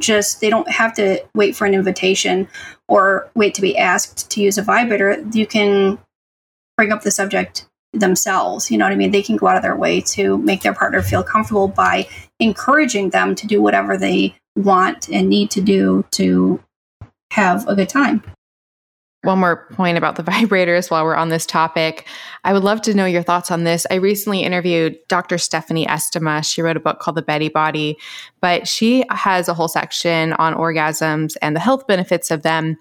[0.00, 2.48] just they don't have to wait for an invitation
[2.88, 5.98] or wait to be asked to use a vibrator you can
[6.76, 8.70] bring up the subject themselves.
[8.70, 9.10] You know what I mean?
[9.10, 12.08] They can go out of their way to make their partner feel comfortable by
[12.40, 16.60] encouraging them to do whatever they want and need to do to
[17.30, 18.22] have a good time.
[19.24, 22.06] One more point about the vibrators while we're on this topic.
[22.44, 23.86] I would love to know your thoughts on this.
[23.90, 25.38] I recently interviewed Dr.
[25.38, 26.44] Stephanie Estima.
[26.44, 27.98] She wrote a book called The Betty Body,
[28.40, 32.76] but she has a whole section on orgasms and the health benefits of them.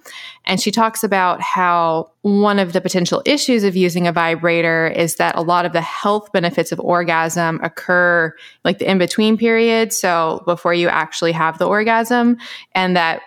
[0.45, 5.15] And she talks about how one of the potential issues of using a vibrator is
[5.15, 8.33] that a lot of the health benefits of orgasm occur
[8.63, 9.91] like the in between period.
[9.93, 12.37] So before you actually have the orgasm,
[12.73, 13.21] and that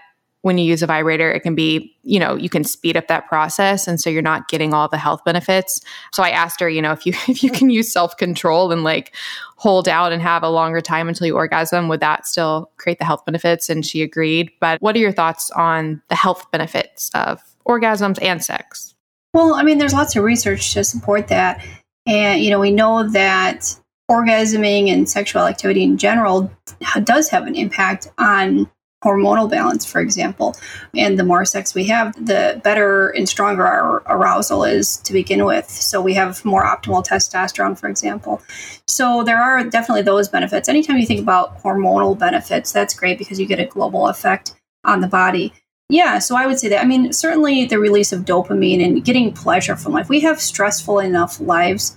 [0.47, 3.26] when you use a vibrator, it can be, you know, you can speed up that
[3.26, 3.88] process.
[3.88, 5.80] And so you're not getting all the health benefits.
[6.12, 9.12] So I asked her, you know, if you if you can use self-control and like
[9.57, 13.05] hold out and have a longer time until you orgasm, would that still create the
[13.05, 13.68] health benefits?
[13.68, 14.53] And she agreed.
[14.61, 18.94] But what are your thoughts on the health benefits of orgasms and sex?
[19.34, 21.61] Well, I mean, there's lots of research to support that.
[22.07, 23.76] And, you know, we know that
[24.09, 26.53] orgasming and sexual activity in general
[27.03, 28.70] does have an impact on
[29.05, 30.57] hormonal balance, for example.
[30.97, 35.44] And the more sex we have, the better and stronger our arousal is to begin
[35.44, 35.70] with.
[35.70, 38.42] So we have more optimal testosterone, for example.
[38.86, 40.68] So there are definitely those benefits.
[40.68, 45.01] Anytime you think about hormonal benefits, that's great because you get a global effect on
[45.01, 45.53] the body.
[45.88, 46.82] Yeah, so I would say that.
[46.82, 50.09] I mean, certainly the release of dopamine and getting pleasure from life.
[50.09, 51.97] We have stressful enough lives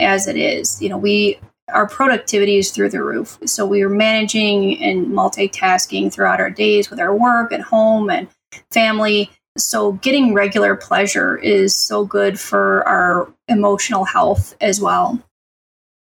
[0.00, 0.82] as it is.
[0.82, 1.38] You know, we
[1.72, 3.38] our productivity is through the roof.
[3.46, 8.28] So we are managing and multitasking throughout our days with our work and home and
[8.70, 9.30] family.
[9.56, 15.22] So getting regular pleasure is so good for our emotional health as well.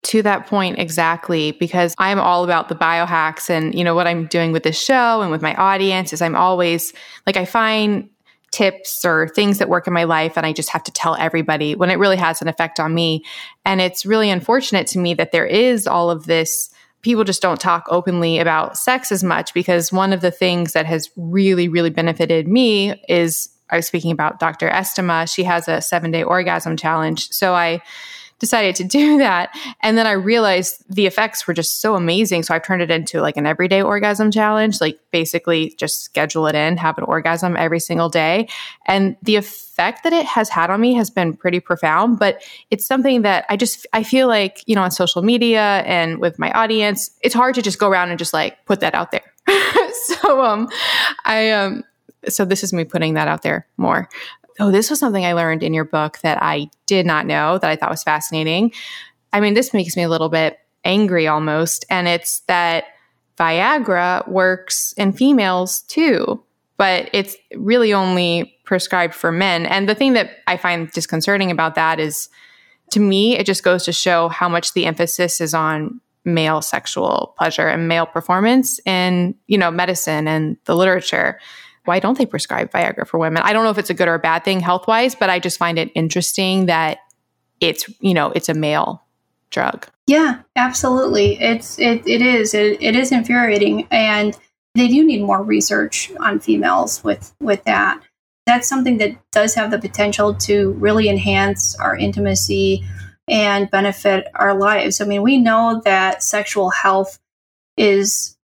[0.03, 4.27] To that point, exactly, because I'm all about the biohacks and, you know, what I'm
[4.27, 6.93] doing with this show and with my audience is I'm always
[7.25, 8.09] like, I find
[8.55, 11.75] tips or things that work in my life and I just have to tell everybody
[11.75, 13.25] when it really has an effect on me.
[13.65, 16.69] And it's really unfortunate to me that there is all of this
[17.01, 20.85] people just don't talk openly about sex as much because one of the things that
[20.85, 24.69] has really really benefited me is I was speaking about Dr.
[24.69, 25.31] Estima.
[25.31, 27.29] She has a 7-day orgasm challenge.
[27.31, 27.81] So I
[28.39, 29.55] decided to do that.
[29.81, 32.43] And then I realized the effects were just so amazing.
[32.43, 36.55] So I've turned it into like an everyday orgasm challenge, like basically just schedule it
[36.55, 38.47] in, have an orgasm every single day.
[38.87, 42.85] And the effect that it has had on me has been pretty profound, but it's
[42.85, 46.51] something that I just, I feel like, you know, on social media and with my
[46.51, 49.33] audience, it's hard to just go around and just like put that out there.
[50.05, 50.67] so, um,
[51.25, 51.83] I, um,
[52.27, 54.09] so this is me putting that out there more
[54.59, 57.69] oh, this was something I learned in your book that I did not know that
[57.69, 58.71] I thought was fascinating.
[59.33, 61.85] I mean, this makes me a little bit angry almost.
[61.89, 62.85] And it's that
[63.37, 66.41] Viagra works in females too,
[66.77, 69.65] but it's really only prescribed for men.
[69.65, 72.29] And the thing that I find disconcerting about that is
[72.91, 77.35] to me, it just goes to show how much the emphasis is on male sexual
[77.37, 81.39] pleasure and male performance in, you know, medicine and the literature
[81.85, 83.43] why don't they prescribe Viagra for women?
[83.43, 85.39] I don't know if it's a good or a bad thing health wise, but I
[85.39, 86.99] just find it interesting that
[87.61, 89.03] it's, you know, it's a male
[89.49, 89.87] drug.
[90.07, 91.39] Yeah, absolutely.
[91.41, 93.87] It's, it, it is, it, it is infuriating.
[93.89, 94.37] And
[94.75, 98.01] they do need more research on females with, with that.
[98.45, 102.85] That's something that does have the potential to really enhance our intimacy
[103.27, 105.01] and benefit our lives.
[105.01, 107.17] I mean, we know that sexual health
[107.77, 108.37] is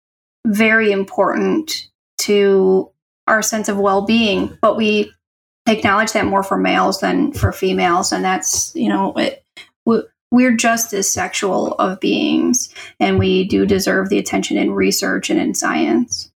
[0.48, 2.90] very important to
[3.30, 5.12] our sense of well-being but we
[5.68, 8.12] acknowledge that more for males than for females.
[8.12, 9.44] And that's you know it,
[10.32, 15.40] we're just as sexual of beings and we do deserve the attention in research and
[15.40, 16.32] in science.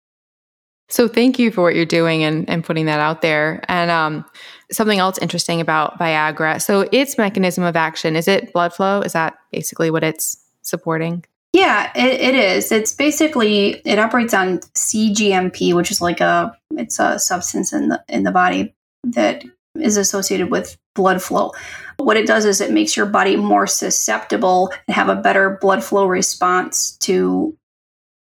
[0.89, 3.63] So thank you for what you're doing and, and putting that out there.
[3.67, 4.25] And um,
[4.71, 6.61] something else interesting about viagra.
[6.61, 9.01] So its mechanism of action is it blood flow?
[9.01, 11.23] Is that basically what it's supporting
[11.53, 12.71] yeah, it, it is.
[12.71, 18.03] It's basically it operates on CGMP, which is like a it's a substance in the
[18.09, 18.73] in the body
[19.03, 19.45] that
[19.79, 21.51] is associated with blood flow.
[21.97, 25.83] What it does is it makes your body more susceptible and have a better blood
[25.83, 27.55] flow response to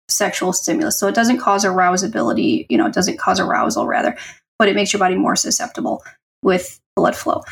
[0.09, 0.99] sexual stimulus.
[0.99, 4.17] So it doesn't cause arousability, you know, it doesn't cause arousal rather,
[4.59, 6.03] but it makes your body more susceptible
[6.43, 7.43] with blood flow.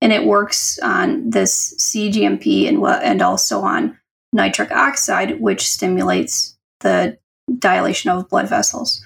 [0.00, 3.98] And it works on this CGMP and what and also on
[4.36, 7.18] nitric oxide, which stimulates the
[7.58, 9.04] dilation of blood vessels.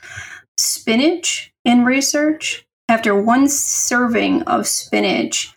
[0.59, 5.55] Spinach in research, after one serving of spinach,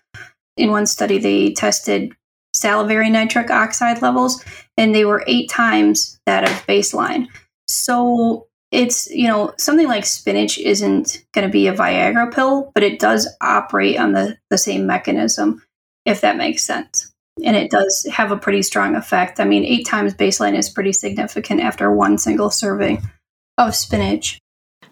[0.55, 2.13] in one study, they tested
[2.53, 4.43] salivary nitric oxide levels,
[4.77, 7.27] and they were eight times that of baseline.
[7.67, 12.83] So it's, you know, something like spinach isn't going to be a Viagra pill, but
[12.83, 15.63] it does operate on the, the same mechanism,
[16.05, 19.39] if that makes sense and it does have a pretty strong effect.
[19.39, 23.01] I mean, eight times baseline is pretty significant after one single serving
[23.57, 24.39] of spinach.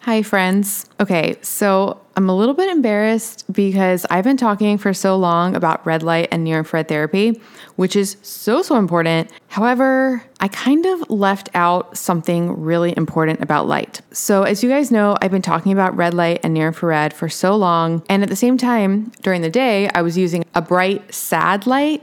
[0.00, 0.86] Hi, friends.
[0.98, 5.86] Okay, so I'm a little bit embarrassed because I've been talking for so long about
[5.86, 7.40] red light and near infrared therapy,
[7.76, 9.30] which is so, so important.
[9.46, 14.00] However, I kind of left out something really important about light.
[14.10, 17.28] So, as you guys know, I've been talking about red light and near infrared for
[17.28, 18.02] so long.
[18.08, 22.02] And at the same time, during the day, I was using a bright, SAD light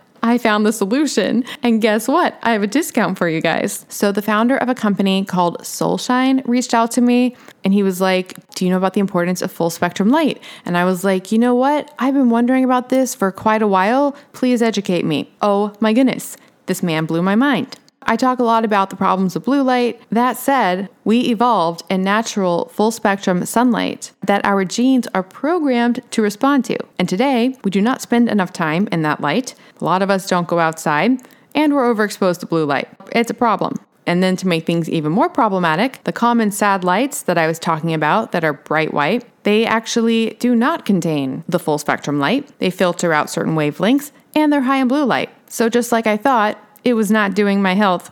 [0.23, 1.43] I found the solution.
[1.63, 2.37] And guess what?
[2.43, 3.85] I have a discount for you guys.
[3.89, 8.01] So, the founder of a company called Solshine reached out to me and he was
[8.01, 10.41] like, Do you know about the importance of full spectrum light?
[10.65, 11.93] And I was like, You know what?
[11.99, 14.15] I've been wondering about this for quite a while.
[14.33, 15.31] Please educate me.
[15.41, 16.37] Oh my goodness.
[16.67, 17.77] This man blew my mind.
[18.03, 20.01] I talk a lot about the problems of blue light.
[20.09, 26.21] That said, we evolved in natural full spectrum sunlight that our genes are programmed to
[26.21, 26.77] respond to.
[26.97, 29.53] And today, we do not spend enough time in that light.
[29.81, 31.21] A lot of us don't go outside,
[31.55, 32.87] and we're overexposed to blue light.
[33.11, 33.75] It's a problem.
[34.07, 37.59] And then to make things even more problematic, the common SAD lights that I was
[37.59, 42.49] talking about that are bright white, they actually do not contain the full spectrum light.
[42.59, 45.29] They filter out certain wavelengths and they're high in blue light.
[45.47, 48.11] So just like I thought, it was not doing my health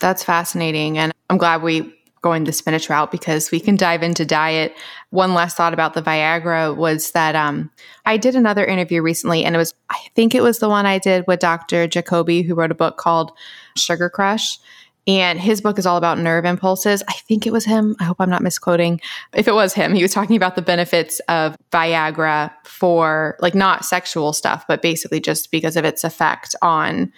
[0.00, 0.98] That's fascinating.
[0.98, 4.74] And I'm glad we going the spinach route because we can dive into diet.
[5.10, 7.70] One last thought about the Viagra was that um,
[8.06, 10.98] I did another interview recently, and it was, I think it was the one I
[10.98, 11.86] did with Dr.
[11.86, 13.32] Jacoby, who wrote a book called
[13.76, 14.58] Sugar Crush.
[15.06, 17.02] And his book is all about nerve impulses.
[17.06, 17.94] I think it was him.
[18.00, 19.02] I hope I'm not misquoting.
[19.34, 23.84] If it was him, he was talking about the benefits of Viagra for like not
[23.84, 27.12] sexual stuff, but basically just because of its effect on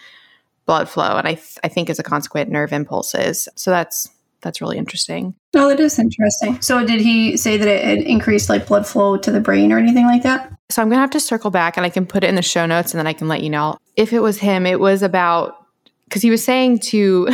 [0.66, 3.48] blood flow and I, th- I think as a consequent nerve impulses.
[3.56, 4.08] So that's
[4.42, 5.34] that's really interesting.
[5.54, 6.60] Oh it is interesting.
[6.60, 10.06] So did he say that it increased like blood flow to the brain or anything
[10.06, 10.52] like that?
[10.68, 12.66] So i'm gonna have to circle back and i can put it in the show
[12.66, 13.78] notes and then i can let you know.
[13.96, 15.66] If it was him it was about
[16.04, 17.28] because he was saying to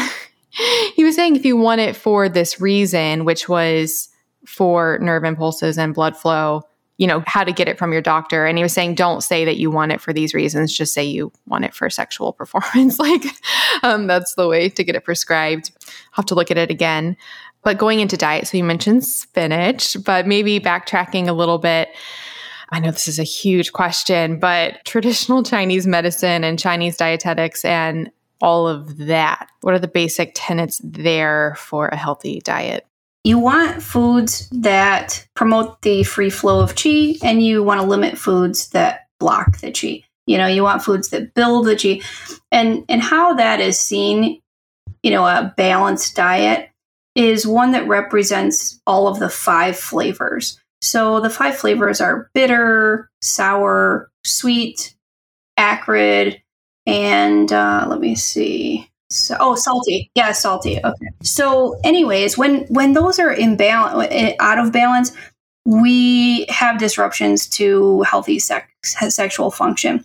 [0.94, 4.08] he was saying if you want it for this reason which was
[4.46, 6.62] for nerve impulses and blood flow,
[6.98, 8.46] you know, how to get it from your doctor.
[8.46, 11.04] And he was saying, don't say that you want it for these reasons, just say
[11.04, 12.98] you want it for sexual performance.
[12.98, 13.24] like,
[13.82, 15.70] um, that's the way to get it prescribed.
[15.86, 17.16] I'll have to look at it again.
[17.62, 21.88] But going into diet, so you mentioned spinach, but maybe backtracking a little bit.
[22.70, 28.10] I know this is a huge question, but traditional Chinese medicine and Chinese dietetics and
[28.40, 32.86] all of that, what are the basic tenets there for a healthy diet?
[33.24, 38.18] You want foods that promote the free flow of qi, and you want to limit
[38.18, 40.04] foods that block the qi.
[40.26, 42.04] You know, you want foods that build the qi.
[42.50, 44.40] And and how that is seen,
[45.02, 46.70] you know, a balanced diet
[47.14, 50.58] is one that represents all of the five flavors.
[50.80, 54.96] So the five flavors are bitter, sour, sweet,
[55.56, 56.42] acrid,
[56.86, 58.90] and uh, let me see.
[59.14, 60.10] So, oh, salty.
[60.14, 60.78] Yeah, salty.
[60.78, 61.08] Okay.
[61.22, 65.12] So, anyways, when when those are in balance, eh, out of balance,
[65.64, 70.04] we have disruptions to healthy sex, sexual function.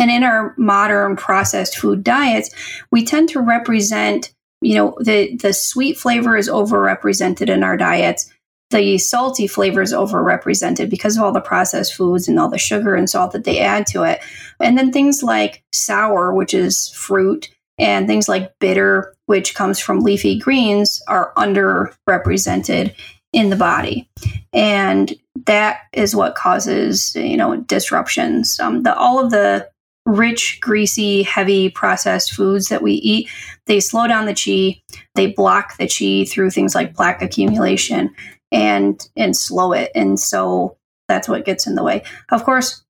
[0.00, 2.50] And in our modern processed food diets,
[2.90, 4.32] we tend to represent
[4.62, 8.32] you know the the sweet flavor is overrepresented in our diets
[8.70, 12.94] the salty flavor is overrepresented because of all the processed foods and all the sugar
[12.94, 14.20] and salt that they add to it
[14.60, 17.50] and then things like sour which is fruit
[17.82, 22.94] and things like bitter which comes from leafy greens are underrepresented
[23.32, 24.08] in the body
[24.52, 25.14] and
[25.46, 29.68] that is what causes you know disruptions um, the all of the
[30.04, 33.28] rich, greasy, heavy processed foods that we eat,
[33.66, 34.82] they slow down the chi.
[35.14, 38.14] They block the chi through things like plaque accumulation
[38.50, 39.90] and and slow it.
[39.94, 40.76] And so
[41.08, 42.02] that's what gets in the way.
[42.30, 42.82] Of course,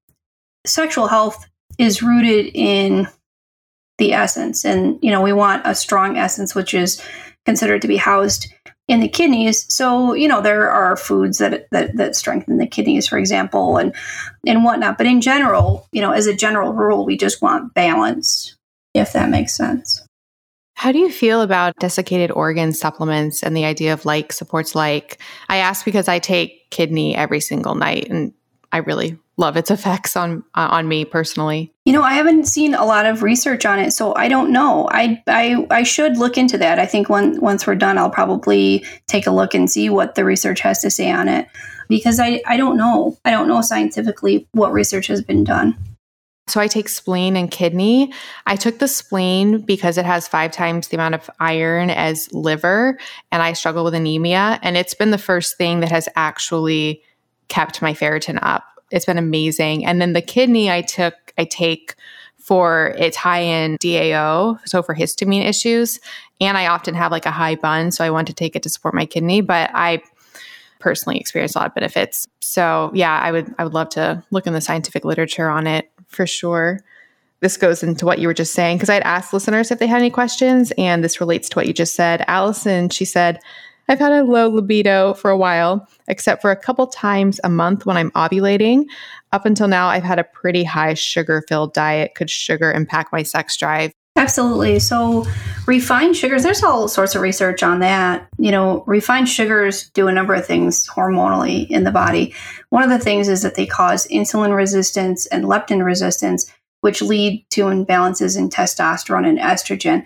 [0.67, 1.47] sexual health
[1.79, 3.09] is rooted in
[3.99, 7.01] the essence and you know we want a strong essence which is
[7.45, 8.53] considered to be housed
[8.89, 9.73] in the kidneys.
[9.73, 13.95] So you know there are foods that that, that strengthen the kidneys, for example, and
[14.47, 14.99] and whatnot.
[14.99, 18.57] But in general, you know, as a general rule, we just want balance,
[18.95, 20.05] if that makes sense.
[20.75, 25.21] How do you feel about desiccated organ supplements and the idea of like supports like?
[25.49, 28.33] I ask because I take kidney every single night and
[28.73, 31.73] I really love its effects on uh, on me personally.
[31.85, 34.89] You know, I haven't seen a lot of research on it, so I don't know.
[34.91, 36.79] I I I should look into that.
[36.79, 40.25] I think when once we're done, I'll probably take a look and see what the
[40.25, 41.49] research has to say on it
[41.89, 43.17] because I I don't know.
[43.25, 45.77] I don't know scientifically what research has been done.
[46.49, 48.13] So I take spleen and kidney.
[48.47, 52.99] I took the spleen because it has five times the amount of iron as liver,
[53.31, 54.59] and I struggle with anemia.
[54.63, 57.03] And it's been the first thing that has actually
[57.49, 59.85] kept my ferritin up it's been amazing.
[59.85, 61.95] And then the kidney I took, I take
[62.39, 66.01] for it's high in DAO, so for histamine issues.
[66.41, 68.69] And I often have like a high BUN, so I want to take it to
[68.69, 69.41] support my kidney.
[69.41, 70.03] But I
[70.81, 72.27] personally experience a lot of benefits.
[72.41, 75.91] So yeah, I would I would love to look in the scientific literature on it
[76.09, 76.81] for sure.
[77.41, 80.01] This goes into what you were just saying because I'd asked listeners if they had
[80.01, 82.25] any questions, and this relates to what you just said.
[82.27, 83.41] Allison, she said,
[83.89, 87.85] I've had a low libido for a while, except for a couple times a month
[87.85, 88.85] when I'm ovulating.
[89.33, 92.15] Up until now, I've had a pretty high sugar filled diet.
[92.15, 93.93] Could sugar impact my sex drive?
[94.15, 94.79] Absolutely.
[94.79, 95.27] So,
[95.67, 98.29] refined sugars, there's all sorts of research on that.
[98.37, 102.35] You know, refined sugars do a number of things hormonally in the body.
[102.69, 106.53] One of the things is that they cause insulin resistance and leptin resistance,
[106.83, 110.05] which lead to imbalances in testosterone and estrogen.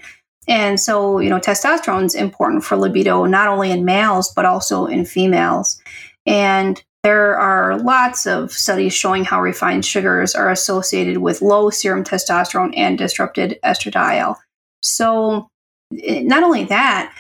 [0.49, 4.87] And so, you know, testosterone is important for libido, not only in males, but also
[4.87, 5.81] in females.
[6.25, 12.05] And there are lots of studies showing how refined sugars are associated with low serum
[12.05, 14.37] testosterone and disrupted estradiol.
[14.83, 15.49] So,
[16.03, 17.15] eh, not only that,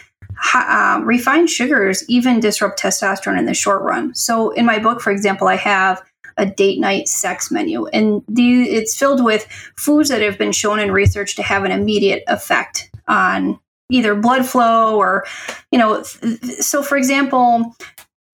[0.54, 4.14] uh, refined sugars even disrupt testosterone in the short run.
[4.14, 6.02] So, in my book, for example, I have
[6.36, 9.46] a date night sex menu, and the, it's filled with
[9.76, 13.58] foods that have been shown in research to have an immediate effect on
[13.90, 15.24] either blood flow or,
[15.70, 17.74] you know, so for example,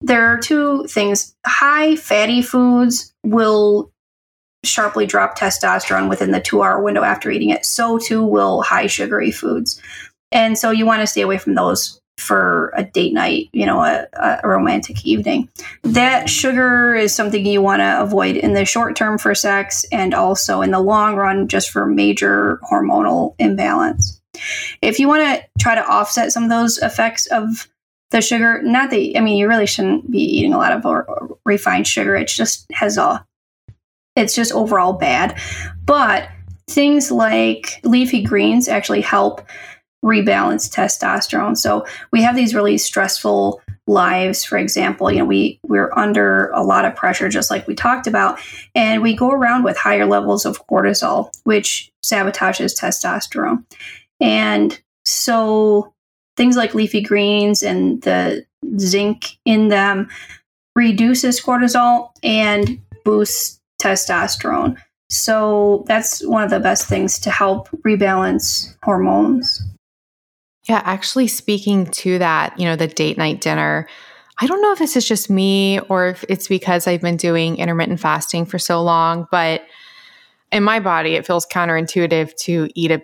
[0.01, 1.35] there are two things.
[1.45, 3.91] High fatty foods will
[4.63, 7.65] sharply drop testosterone within the two hour window after eating it.
[7.65, 9.81] So too will high sugary foods.
[10.31, 13.81] And so you want to stay away from those for a date night, you know,
[13.81, 15.49] a, a, romantic evening.
[15.81, 20.13] That sugar is something you want to avoid in the short term for sex and
[20.13, 24.21] also in the long run just for major hormonal imbalance.
[24.81, 27.67] If you want to try to offset some of those effects of
[28.11, 31.87] the sugar, not that I mean you really shouldn't be eating a lot of refined
[31.87, 32.15] sugar.
[32.15, 33.25] It just has a
[34.15, 35.39] it's just overall bad.
[35.85, 36.29] But
[36.69, 39.41] things like leafy greens actually help
[40.03, 41.57] rebalance testosterone.
[41.57, 46.63] So we have these really stressful lives for example you know we we're under a
[46.63, 48.39] lot of pressure just like we talked about
[48.75, 53.61] and we go around with higher levels of cortisol which sabotages testosterone
[54.23, 55.93] and so
[56.37, 58.45] things like leafy greens and the
[58.79, 60.09] zinc in them
[60.75, 64.77] reduces cortisol and boosts testosterone.
[65.09, 69.61] So that's one of the best things to help rebalance hormones.
[70.67, 73.87] Yeah, actually, speaking to that, you know, the date night dinner,
[74.39, 77.57] I don't know if this is just me or if it's because I've been doing
[77.57, 79.63] intermittent fasting for so long, but
[80.53, 83.01] in my body, it feels counterintuitive to eat a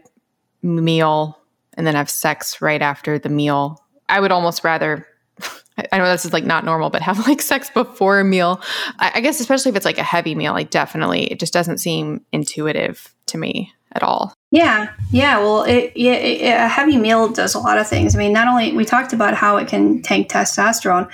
[0.61, 1.39] meal
[1.73, 3.83] and then have sex right after the meal.
[4.07, 5.07] I would almost rather.
[5.91, 8.61] I know this is like not normal, but have like sex before a meal.
[8.99, 11.77] I, I guess, especially if it's like a heavy meal, like definitely, it just doesn't
[11.77, 14.33] seem intuitive to me at all.
[14.51, 15.39] Yeah, yeah.
[15.39, 18.15] Well, it, it, it, a heavy meal does a lot of things.
[18.15, 21.09] I mean, not only we talked about how it can tank testosterone,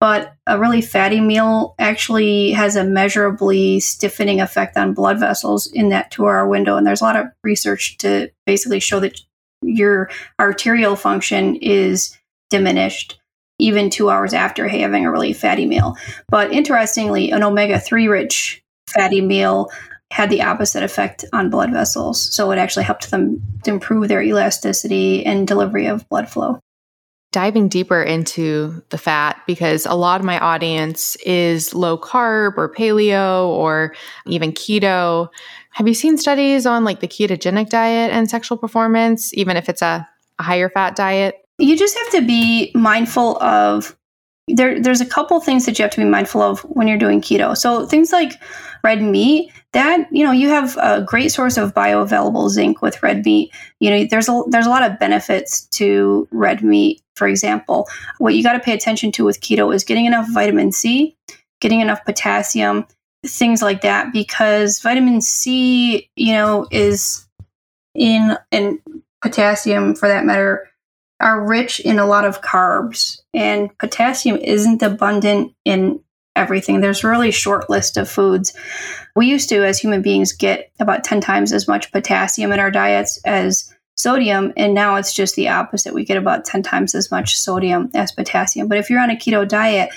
[0.00, 5.88] but a really fatty meal actually has a measurably stiffening effect on blood vessels in
[5.88, 6.76] that two-hour window.
[6.76, 9.20] And there's a lot of research to basically show that
[9.62, 12.16] your arterial function is
[12.50, 13.18] diminished
[13.58, 15.96] even two hours after having a really fatty meal.
[16.28, 19.70] But interestingly, an omega-3 rich fatty meal
[20.12, 22.20] had the opposite effect on blood vessels.
[22.34, 26.60] So it actually helped them improve their elasticity and delivery of blood flow.
[27.36, 32.72] Diving deeper into the fat, because a lot of my audience is low carb or
[32.72, 33.94] paleo or
[34.26, 35.28] even keto.
[35.72, 39.82] Have you seen studies on like the ketogenic diet and sexual performance, even if it's
[39.82, 40.08] a,
[40.38, 41.34] a higher fat diet?
[41.58, 43.94] You just have to be mindful of
[44.48, 47.20] there, there's a couple things that you have to be mindful of when you're doing
[47.20, 47.56] keto.
[47.56, 48.32] So things like
[48.84, 53.22] red meat, that you know you have a great source of bioavailable zinc with red
[53.26, 57.86] meat you know there's a there's a lot of benefits to red meat for example
[58.16, 61.14] what you got to pay attention to with keto is getting enough vitamin c
[61.60, 62.86] getting enough potassium
[63.26, 67.28] things like that because vitamin c you know is
[67.94, 68.78] in and
[69.20, 70.70] potassium for that matter
[71.20, 76.00] are rich in a lot of carbs and potassium isn't abundant in
[76.34, 76.80] everything.
[76.80, 78.52] There's really short list of foods.
[79.14, 82.70] We used to, as human beings, get about 10 times as much potassium in our
[82.70, 85.94] diets as sodium, and now it's just the opposite.
[85.94, 88.68] We get about 10 times as much sodium as potassium.
[88.68, 89.88] But if you're on a keto diet,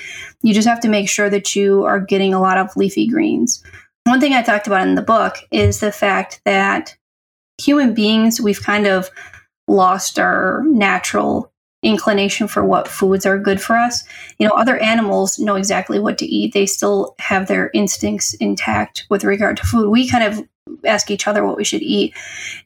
[0.42, 3.62] you just have to make sure that you are getting a lot of leafy greens.
[4.06, 6.96] One thing I talked about in the book is the fact that
[7.62, 9.10] human beings, we've kind of
[9.70, 11.52] lost our natural
[11.82, 14.04] inclination for what foods are good for us.
[14.38, 16.54] You know, other animals know exactly what to eat.
[16.54, 19.90] They still have their instincts intact with regard to food.
[19.90, 20.48] We kind of
[20.86, 22.14] ask each other what we should eat.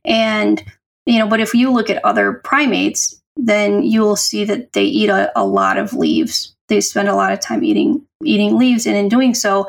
[0.04, 0.64] And,
[1.06, 4.84] you know, but if you look at other primates, then you will see that they
[4.84, 6.56] eat a, a lot of leaves.
[6.68, 9.68] They spend a lot of time eating eating leaves, and in doing so,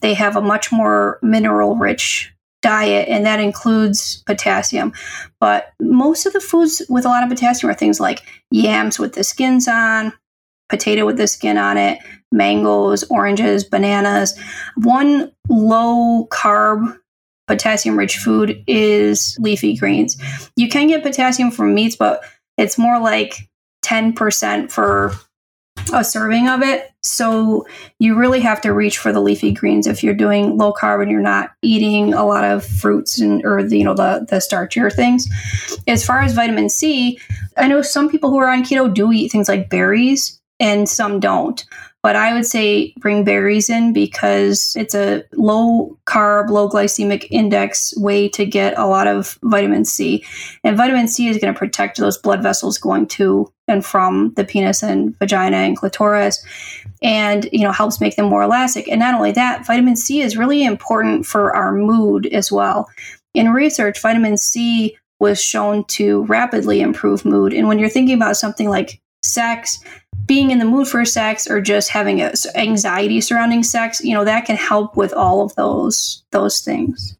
[0.00, 2.32] they have a much more mineral rich
[2.66, 4.92] diet, and that includes potassium.
[5.38, 9.14] But most of the foods with a lot of potassium are things like yams with
[9.14, 10.12] the skins on,
[10.68, 12.00] potato with the skin on it,
[12.32, 14.36] mangoes, oranges, bananas.
[14.74, 16.98] One low carb
[17.46, 20.16] potassium rich food is leafy greens.
[20.56, 22.24] You can get potassium from meats, but
[22.58, 23.48] it's more like
[23.84, 25.12] 10% for
[25.92, 26.92] a serving of it.
[27.02, 27.66] So
[27.98, 31.10] you really have to reach for the leafy greens if you're doing low carb and
[31.10, 34.92] you're not eating a lot of fruits and or the, you know the the starchier
[34.92, 35.26] things.
[35.86, 37.18] As far as vitamin C,
[37.56, 41.20] I know some people who are on keto do eat things like berries and some
[41.20, 41.64] don't.
[42.06, 47.92] But I would say bring berries in because it's a low carb, low glycemic index
[47.96, 50.24] way to get a lot of vitamin C.
[50.62, 54.44] And vitamin C is going to protect those blood vessels going to and from the
[54.44, 56.44] penis and vagina and clitoris
[57.02, 58.86] and you know helps make them more elastic.
[58.86, 62.88] And not only that vitamin c is really important for our mood as well.
[63.34, 67.52] In research vitamin c was shown to rapidly improve mood.
[67.52, 69.80] And when you're thinking about something like sex
[70.24, 74.24] being in the mood for sex or just having a, anxiety surrounding sex you know
[74.24, 77.16] that can help with all of those those things.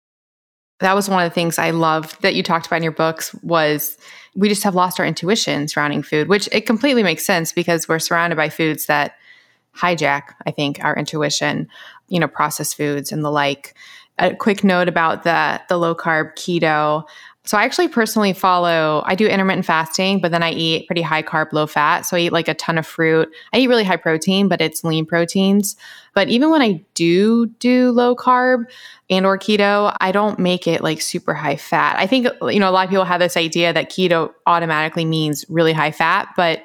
[0.81, 3.35] That was one of the things i loved that you talked about in your books
[3.43, 3.97] was
[4.35, 7.99] we just have lost our intuition surrounding food which it completely makes sense because we're
[7.99, 9.15] surrounded by foods that
[9.75, 11.69] hijack i think our intuition
[12.09, 13.75] you know processed foods and the like.
[14.19, 17.05] A quick note about the the low carb keto
[17.47, 21.23] so I actually personally follow, I do intermittent fasting, but then I eat pretty high
[21.23, 22.03] carb, low fat.
[22.03, 23.33] So I eat like a ton of fruit.
[23.53, 25.77] I eat really high protein, but it's lean proteins.
[26.13, 28.65] But even when I do do low carb
[29.09, 31.97] and or keto, I don't make it like super high fat.
[31.99, 35.45] I think, you know, a lot of people have this idea that keto automatically means
[35.49, 36.65] really high fat, but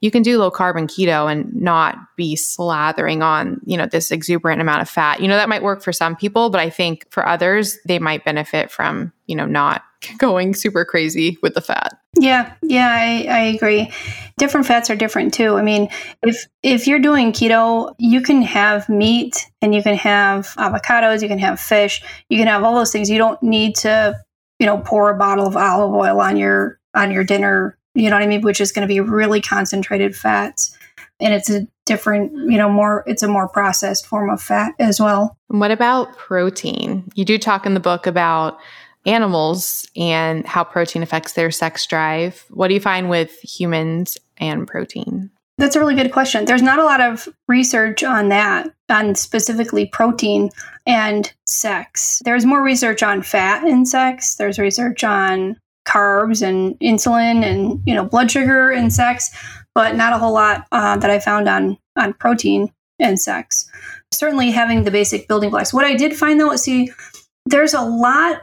[0.00, 4.10] you can do low carb and keto and not be slathering on, you know, this
[4.10, 5.20] exuberant amount of fat.
[5.20, 8.24] You know, that might work for some people, but I think for others, they might
[8.24, 9.82] benefit from, you know, not
[10.18, 11.98] going super crazy with the fat.
[12.18, 13.90] Yeah, yeah, I, I agree.
[14.38, 15.56] Different fats are different too.
[15.56, 15.88] I mean,
[16.22, 21.28] if if you're doing keto, you can have meat and you can have avocados, you
[21.28, 23.10] can have fish, you can have all those things.
[23.10, 24.18] You don't need to,
[24.58, 28.16] you know, pour a bottle of olive oil on your on your dinner, you know
[28.16, 30.76] what I mean, which is going to be really concentrated fats.
[31.20, 35.00] And it's a different, you know, more it's a more processed form of fat as
[35.00, 35.36] well.
[35.48, 37.08] What about protein?
[37.14, 38.58] You do talk in the book about
[39.06, 42.44] animals and how protein affects their sex drive.
[42.50, 45.30] What do you find with humans and protein?
[45.56, 46.46] That's a really good question.
[46.46, 50.50] There's not a lot of research on that, on specifically protein
[50.84, 52.20] and sex.
[52.24, 54.34] There's more research on fat and sex.
[54.34, 59.30] There's research on carbs and insulin and you know blood sugar and sex,
[59.74, 63.70] but not a whole lot uh, that I found on on protein and sex.
[64.12, 65.72] Certainly having the basic building blocks.
[65.72, 66.90] What I did find though, see,
[67.46, 68.42] there's a lot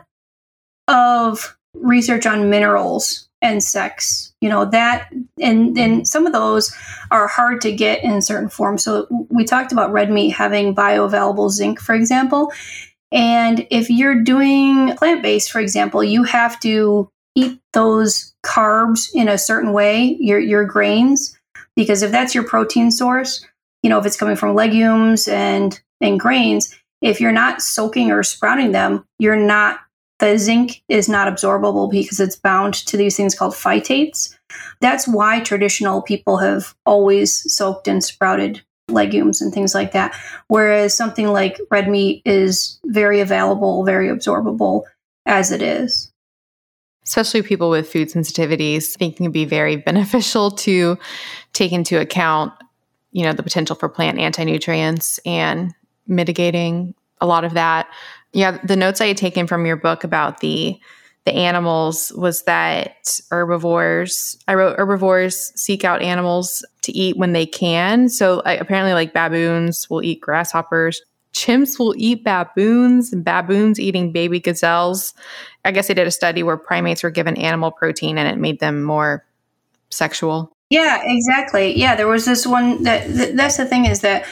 [0.88, 5.09] of research on minerals and sex you know that
[5.39, 6.75] and and some of those
[7.11, 8.84] are hard to get in certain forms.
[8.84, 12.51] So we talked about red meat having bioavailable zinc for example.
[13.11, 19.38] And if you're doing plant-based for example you have to eat those carbs in a
[19.38, 21.38] certain way your your grains
[21.75, 23.45] because if that's your protein source
[23.84, 28.23] you know if it's coming from legumes and and grains if you're not soaking or
[28.23, 29.79] sprouting them you're not
[30.22, 34.34] the zinc is not absorbable because it's bound to these things called phytates.
[34.80, 40.15] That's why traditional people have always soaked and sprouted legumes and things like that.
[40.47, 44.84] Whereas something like red meat is very available, very absorbable
[45.26, 46.11] as it is.
[47.03, 50.99] Especially people with food sensitivities, thinking it'd be very beneficial to
[51.53, 52.53] take into account,
[53.11, 55.74] you know, the potential for plant anti-nutrients and
[56.05, 57.88] mitigating a lot of that
[58.34, 60.79] yeah, the notes I had taken from your book about the
[61.25, 67.45] the animals was that herbivores i wrote herbivores seek out animals to eat when they
[67.45, 68.09] can.
[68.09, 71.03] So apparently like baboons will eat grasshoppers.
[71.34, 75.13] Chimps will eat baboons and baboons eating baby gazelles.
[75.63, 78.59] I guess they did a study where primates were given animal protein and it made
[78.59, 79.23] them more
[79.91, 80.51] sexual.
[80.71, 81.77] Yeah exactly.
[81.77, 84.25] Yeah there was this one that th- that's the thing is that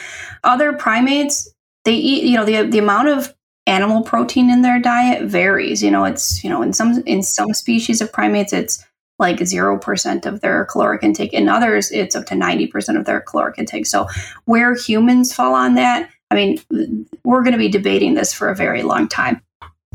[0.43, 3.33] other primates they eat you know the, the amount of
[3.67, 5.83] animal protein in their diet varies.
[5.83, 8.85] You know, it's you know in some in some species of primates it's
[9.19, 11.33] like zero percent of their caloric intake.
[11.33, 13.85] In others, it's up to ninety percent of their caloric intake.
[13.85, 14.07] So
[14.45, 18.55] where humans fall on that, I mean, we're going to be debating this for a
[18.55, 19.41] very long time.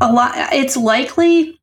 [0.01, 0.35] A lot.
[0.53, 1.59] It's likely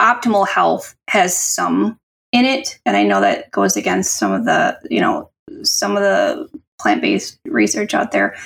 [0.00, 1.98] optimal health has some
[2.32, 5.30] in it, and I know that goes against some of the you know
[5.62, 6.48] some of the
[6.78, 8.36] plant based research out there.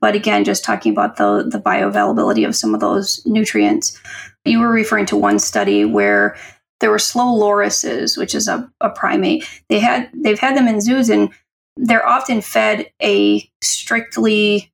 [0.00, 3.98] But again, just talking about the, the bioavailability of some of those nutrients.
[4.44, 6.36] You were referring to one study where
[6.80, 9.48] there were slow lorises, which is a, a primate.
[9.68, 11.30] They had they've had them in zoos and
[11.76, 14.70] they're often fed a strictly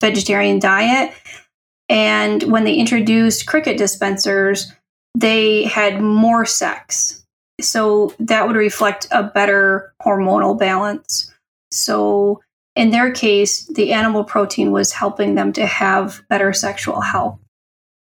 [0.00, 1.14] vegetarian diet.
[1.88, 4.72] And when they introduced cricket dispensers,
[5.14, 7.24] they had more sex.
[7.60, 11.31] So that would reflect a better hormonal balance.
[11.72, 12.40] So
[12.74, 17.38] in their case, the animal protein was helping them to have better sexual health.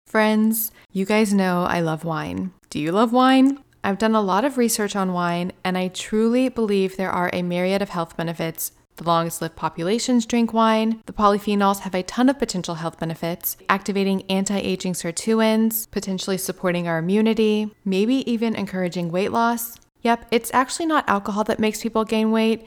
[0.06, 2.52] Friends, you guys know I love wine.
[2.68, 3.58] Do you love wine?
[3.82, 7.42] I've done a lot of research on wine, and I truly believe there are a
[7.42, 8.72] myriad of health benefits.
[8.96, 11.00] The longest lived populations drink wine.
[11.06, 16.86] The polyphenols have a ton of potential health benefits, activating anti aging sirtuins, potentially supporting
[16.86, 19.78] our immunity, maybe even encouraging weight loss.
[20.02, 22.66] Yep, it's actually not alcohol that makes people gain weight,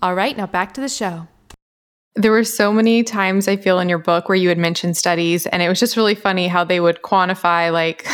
[0.00, 1.26] All right, now back to the show.
[2.14, 5.46] There were so many times I feel in your book where you had mentioned studies,
[5.46, 8.06] and it was just really funny how they would quantify like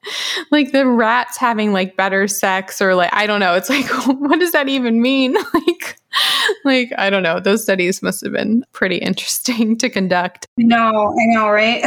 [0.50, 3.54] like the rats having like better sex or like I don't know.
[3.54, 5.34] It's like what does that even mean?
[5.54, 5.98] like
[6.64, 7.40] like I don't know.
[7.40, 10.46] Those studies must have been pretty interesting to conduct.
[10.56, 11.84] No, I know, right?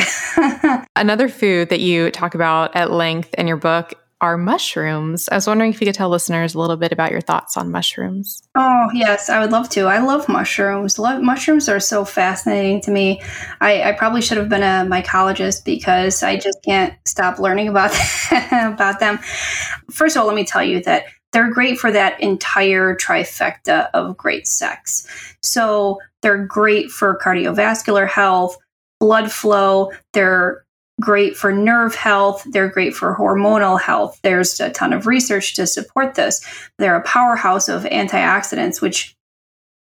[0.97, 3.93] Another food that you talk about at length in your book
[4.25, 5.29] are mushrooms.
[5.29, 7.69] I was wondering if you could tell listeners a little bit about your thoughts on
[7.69, 8.41] mushrooms.
[8.55, 9.85] Oh, yes, I would love to.
[9.85, 10.97] I love mushrooms.
[10.97, 13.21] Love, mushrooms are so fascinating to me.
[13.61, 17.91] I, I, probably should have been a mycologist because I just can't stop learning about,
[18.51, 19.19] about them.
[19.91, 24.17] First of all, let me tell you that they're great for that entire trifecta of
[24.17, 25.07] great sex.
[25.43, 28.57] So they're great for cardiovascular health,
[28.99, 30.64] blood flow, they're
[31.01, 32.45] great for nerve health.
[32.49, 34.19] They're great for hormonal health.
[34.23, 36.45] There's a ton of research to support this.
[36.77, 39.15] They're a powerhouse of antioxidants, which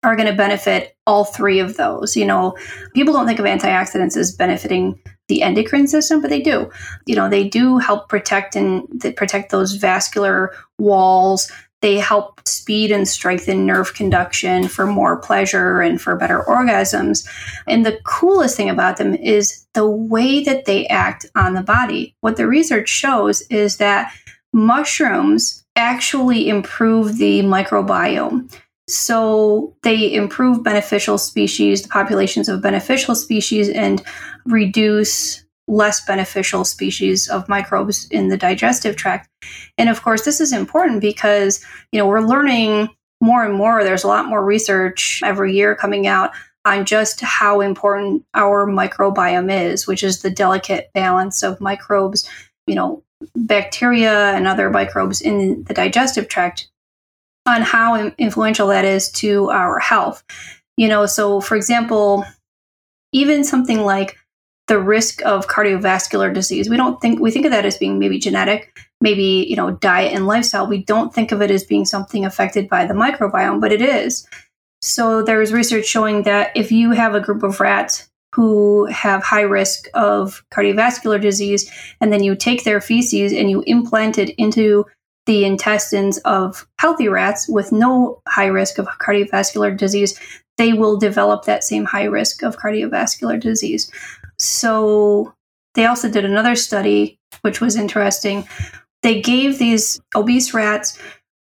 [0.04, 2.16] are going to benefit all three of those.
[2.16, 2.58] You know,
[2.94, 6.72] people don't think of antioxidants as benefiting the endocrine system, but they do.
[7.06, 8.84] You know, they do help protect and
[9.16, 11.52] protect those vascular walls.
[11.82, 17.28] They help speed and strengthen nerve conduction for more pleasure and for better orgasms.
[17.68, 22.16] And the coolest thing about them is the way that they act on the body.
[22.22, 24.14] What the research shows is that
[24.54, 28.54] mushrooms actually improve the microbiome.
[28.88, 34.04] So they improve beneficial species, the populations of beneficial species, and
[34.46, 39.30] reduce less beneficial species of microbes in the digestive tract.
[39.78, 42.90] And of course, this is important because, you know, we're learning
[43.22, 43.84] more and more.
[43.84, 46.32] There's a lot more research every year coming out
[46.66, 52.28] on just how important our microbiome is, which is the delicate balance of microbes,
[52.68, 53.04] you know,
[53.36, 56.70] bacteria and other microbes in the digestive tract,
[57.48, 60.24] on how influential that is to our health.
[60.78, 62.26] You know, so for example,
[63.12, 64.18] even something like
[64.68, 66.70] the risk of cardiovascular disease.
[66.70, 70.14] We don't think we think of that as being maybe genetic, maybe you know diet
[70.14, 70.68] and lifestyle.
[70.68, 74.28] We don't think of it as being something affected by the microbiome, but it is.
[74.82, 79.42] So there's research showing that if you have a group of rats who have high
[79.42, 81.70] risk of cardiovascular disease,
[82.00, 84.86] and then you take their feces and you implant it into
[85.26, 90.20] the intestines of healthy rats with no high risk of cardiovascular disease,
[90.58, 93.92] they will develop that same high risk of cardiovascular disease.
[94.42, 95.34] So
[95.76, 98.48] they also did another study, which was interesting.
[99.04, 100.98] They gave these obese rats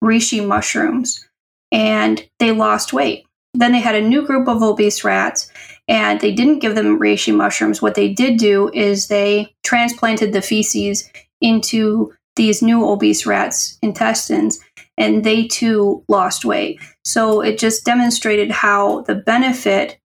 [0.05, 1.27] reishi mushrooms
[1.71, 3.27] and they lost weight.
[3.55, 5.51] Then they had a new group of obese rats
[5.89, 7.81] and they didn't give them reishi mushrooms.
[7.81, 11.09] What they did do is they transplanted the feces
[11.41, 14.59] into these new obese rats' intestines
[14.97, 16.79] and they too lost weight.
[17.05, 19.99] So it just demonstrated how the benefit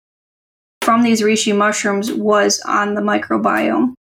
[0.88, 3.94] from these reishi mushrooms was on the microbiome.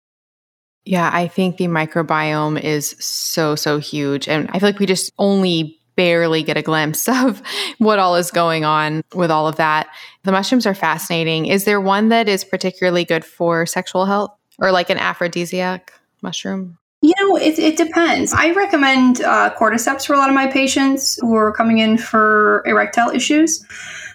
[0.84, 4.28] Yeah, I think the microbiome is so, so huge.
[4.28, 7.40] And I feel like we just only barely get a glimpse of
[7.78, 9.86] what all is going on with all of that.
[10.24, 11.46] The mushrooms are fascinating.
[11.46, 15.90] Is there one that is particularly good for sexual health or like an aphrodisiac
[16.20, 16.76] mushroom?
[17.00, 18.34] You know, it, it depends.
[18.34, 22.62] I recommend uh, cordyceps for a lot of my patients who are coming in for
[22.66, 23.64] erectile issues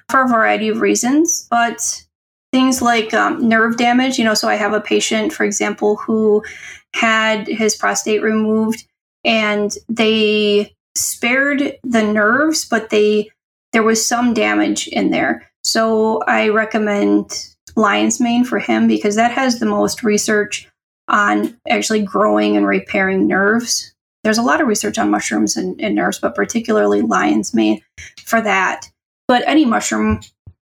[0.07, 1.47] for a variety of reasons.
[1.49, 2.05] But
[2.51, 4.17] things like um, nerve damage.
[4.17, 6.43] You know, so I have a patient, for example, who
[6.93, 8.85] had his prostate removed
[9.23, 13.29] and they spared the nerves, but they
[13.71, 15.49] there was some damage in there.
[15.63, 20.67] So I recommend lion's mane for him because that has the most research
[21.07, 23.93] on actually growing and repairing nerves.
[24.23, 27.81] There's a lot of research on mushrooms and, and nerves, but particularly lion's mane
[28.23, 28.89] for that.
[29.27, 30.21] But any mushroom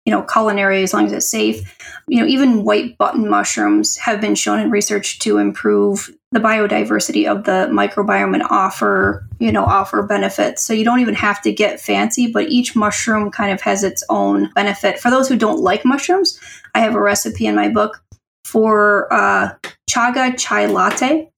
[0.05, 1.77] you know, culinary as long as it's safe.
[2.09, 7.31] You know, even white button mushrooms have been shown in research to improve the biodiversity
[7.31, 10.65] of the microbiome and offer, you know, offer benefits.
[10.65, 14.03] So you don't even have to get fancy, but each mushroom kind of has its
[14.09, 14.99] own benefit.
[14.99, 16.41] For those who don't like mushrooms,
[16.75, 18.03] I have a recipe in my book
[18.45, 19.55] for uh,
[19.89, 21.31] chaga chai latte,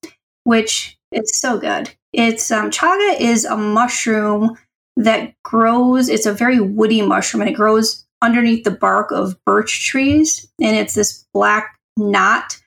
[0.45, 1.91] which is so good.
[2.13, 4.57] It's um, chaga is a mushroom
[4.97, 6.09] that grows.
[6.09, 10.77] It's a very woody mushroom, and it grows underneath the bark of birch trees, and
[10.77, 12.61] it's this black knot,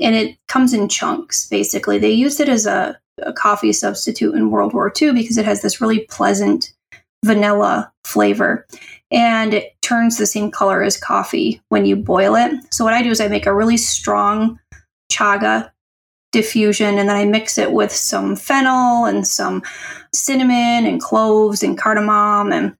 [0.00, 1.48] and it comes in chunks.
[1.48, 5.44] Basically, they used it as a, a coffee substitute in World War II because it
[5.44, 6.72] has this really pleasant
[7.24, 8.66] vanilla flavor.
[9.12, 12.52] and it turns the same color as coffee when you boil it.
[12.72, 14.58] So what I do is I make a really strong
[15.12, 15.70] chaga
[16.32, 19.62] diffusion and then I mix it with some fennel and some
[20.12, 22.76] cinnamon and cloves and cardamom and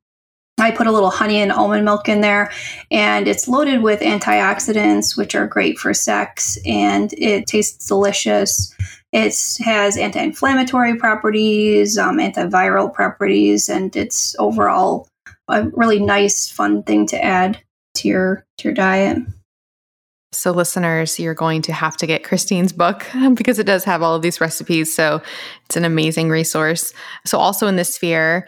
[0.59, 2.51] I put a little honey and almond milk in there,
[2.91, 8.75] and it's loaded with antioxidants, which are great for sex, and it tastes delicious.
[9.13, 15.09] It has anti inflammatory properties, um, antiviral properties, and it's overall
[15.49, 17.61] a really nice, fun thing to add
[17.97, 19.19] to your, to your diet.
[20.33, 24.15] So, listeners, you're going to have to get Christine's book because it does have all
[24.15, 24.95] of these recipes.
[24.95, 25.23] So,
[25.67, 26.95] it's an amazing resource.
[27.25, 28.47] So, also in this sphere,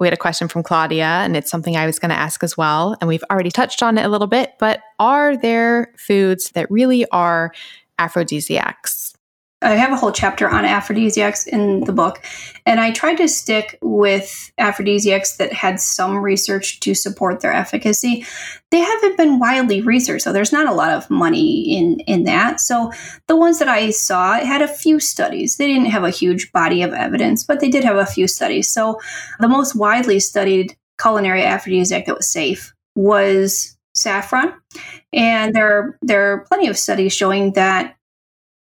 [0.00, 2.56] we had a question from Claudia, and it's something I was going to ask as
[2.56, 2.96] well.
[3.00, 7.06] And we've already touched on it a little bit, but are there foods that really
[7.10, 7.52] are
[7.98, 9.14] aphrodisiacs?
[9.62, 12.22] I have a whole chapter on aphrodisiacs in the book,
[12.64, 18.24] and I tried to stick with aphrodisiacs that had some research to support their efficacy.
[18.70, 22.60] They haven't been widely researched, so there's not a lot of money in in that.
[22.60, 22.90] So
[23.26, 25.58] the ones that I saw had a few studies.
[25.58, 28.72] They didn't have a huge body of evidence, but they did have a few studies.
[28.72, 28.98] So
[29.40, 34.54] the most widely studied culinary aphrodisiac that was safe was saffron,
[35.12, 37.96] and there there are plenty of studies showing that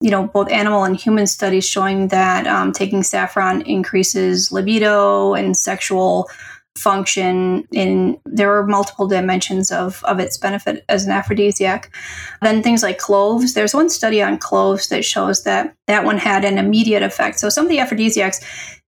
[0.02, 5.58] you know, both animal and human studies showing that um, taking saffron increases libido and
[5.58, 6.30] sexual
[6.78, 11.94] function in there are multiple dimensions of of its benefit as an aphrodisiac.
[12.42, 16.46] Then things like cloves there's one study on cloves that shows that that one had
[16.46, 17.40] an immediate effect.
[17.40, 18.40] So some of the aphrodisiacs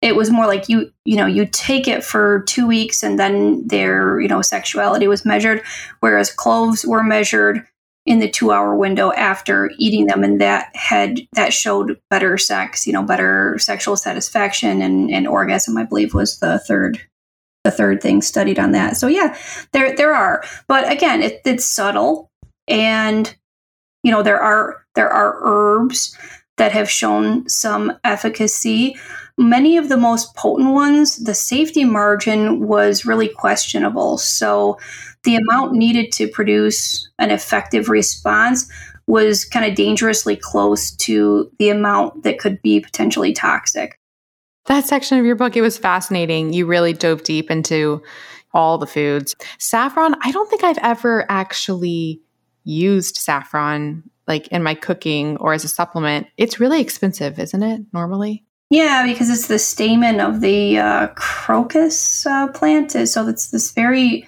[0.00, 3.66] it was more like you you know you take it for two weeks and then
[3.66, 5.62] their you know sexuality was measured
[6.00, 7.64] whereas cloves were measured
[8.08, 12.86] in the two hour window after eating them and that had that showed better sex
[12.86, 17.00] you know better sexual satisfaction and, and orgasm i believe was the third
[17.64, 18.96] the third thing studied on that.
[18.96, 19.36] So yeah
[19.72, 20.44] there there are.
[20.66, 22.30] But again it, it's subtle
[22.66, 23.34] and
[24.02, 26.16] you know there are there are herbs
[26.56, 28.96] that have shown some efficacy.
[29.36, 34.18] Many of the most potent ones the safety margin was really questionable.
[34.18, 34.78] So
[35.28, 38.66] the amount needed to produce an effective response
[39.06, 43.98] was kind of dangerously close to the amount that could be potentially toxic.
[44.66, 46.54] That section of your book, it was fascinating.
[46.54, 48.02] You really dove deep into
[48.54, 49.36] all the foods.
[49.58, 52.22] Saffron, I don't think I've ever actually
[52.64, 56.26] used saffron like in my cooking or as a supplement.
[56.38, 58.46] It's really expensive, isn't it, normally?
[58.70, 62.92] Yeah, because it's the stamen of the uh, crocus uh, plant.
[62.92, 64.26] So it's this very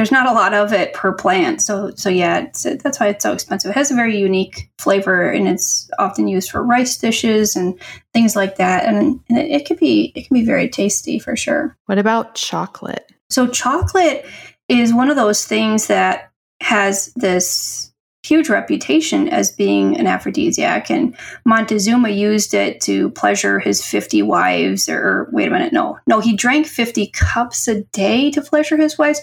[0.00, 1.60] there's not a lot of it per plant.
[1.60, 3.70] So so yeah, that's why it's so expensive.
[3.70, 7.78] It has a very unique flavor, and it's often used for rice dishes and
[8.14, 8.86] things like that.
[8.86, 11.76] And, and it, it can be it can be very tasty for sure.
[11.84, 13.12] What about chocolate?
[13.28, 14.24] So chocolate
[14.70, 16.32] is one of those things that
[16.62, 17.89] has this
[18.22, 20.90] huge reputation as being an aphrodisiac.
[20.90, 26.20] And Montezuma used it to pleasure his 50 wives, or wait a minute, no, no,
[26.20, 29.20] he drank 50 cups a day to pleasure his wives.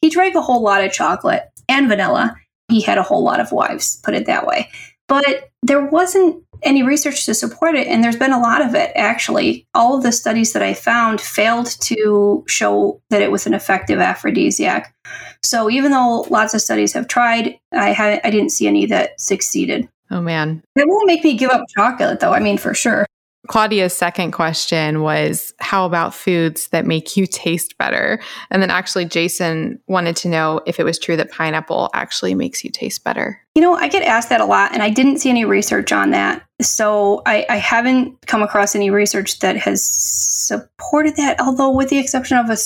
[0.00, 2.36] He drank a whole lot of chocolate and vanilla.
[2.68, 4.68] He had a whole lot of wives, put it that way.
[5.10, 8.92] But there wasn't any research to support it, and there's been a lot of it
[8.94, 9.66] actually.
[9.74, 13.98] All of the studies that I found failed to show that it was an effective
[13.98, 14.94] aphrodisiac.
[15.42, 19.20] So even though lots of studies have tried, I had I didn't see any that
[19.20, 19.88] succeeded.
[20.12, 20.62] Oh man.
[20.76, 23.04] It won't make me give up chocolate though, I mean for sure.
[23.48, 28.20] Claudia's second question was How about foods that make you taste better?
[28.50, 32.62] And then actually, Jason wanted to know if it was true that pineapple actually makes
[32.62, 33.40] you taste better.
[33.54, 36.10] You know, I get asked that a lot, and I didn't see any research on
[36.10, 36.44] that.
[36.60, 41.98] So I, I haven't come across any research that has supported that, although, with the
[41.98, 42.58] exception of a,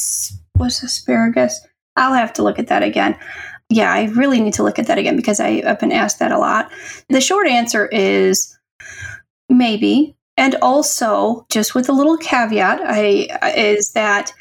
[0.59, 1.65] was asparagus.
[1.97, 3.17] I'll have to look at that again.
[3.71, 6.33] Yeah, I really need to look at that again because I, I've been asked that
[6.33, 6.71] a lot.
[7.09, 8.57] The short answer is
[9.49, 14.33] maybe and also, just with a little caveat, I, is that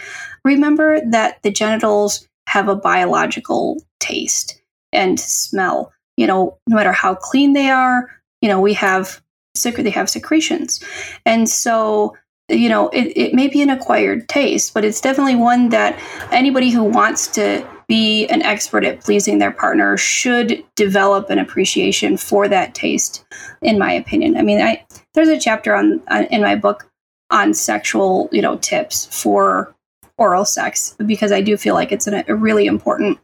[0.44, 4.60] remember that the genitals have a biological taste
[4.92, 5.92] and smell.
[6.18, 8.10] You know, no matter how clean they are,
[8.42, 9.22] you know, we have
[9.64, 10.84] they have secretions,
[11.28, 12.18] and so
[12.50, 16.00] you know it, it may be an acquired taste, but it's definitely one that
[16.32, 22.18] anybody who wants to be an expert at pleasing their partner should develop an appreciation
[22.18, 23.26] for that taste
[23.62, 24.84] in my opinion i mean i
[25.14, 26.90] there's a chapter on, on in my book
[27.30, 29.74] on sexual you know tips for
[30.18, 33.20] oral sex because i do feel like it's an, a really important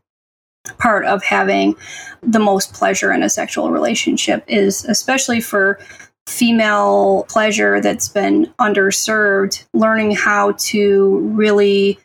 [0.78, 1.76] part of having
[2.22, 5.80] the most pleasure in a sexual relationship is especially for
[6.28, 11.98] female pleasure that's been underserved learning how to really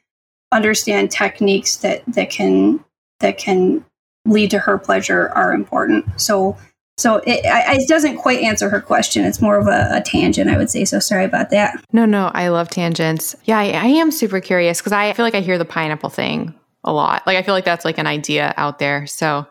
[0.53, 2.83] understand techniques that that can
[3.21, 3.85] that can
[4.27, 6.05] lead to her pleasure are important.
[6.21, 6.57] So
[6.97, 9.25] so it, it doesn't quite answer her question.
[9.25, 10.85] It's more of a, a, tangent, I would say.
[10.85, 11.85] So sorry about that.
[11.93, 13.35] No, no, I love tangents.
[13.45, 16.55] Yeah, I, I am super curious because I feel like I hear the pineapple thing
[16.85, 17.27] a lot.
[17.27, 19.07] Like I feel like that's like an idea out there.
[19.07, 19.47] So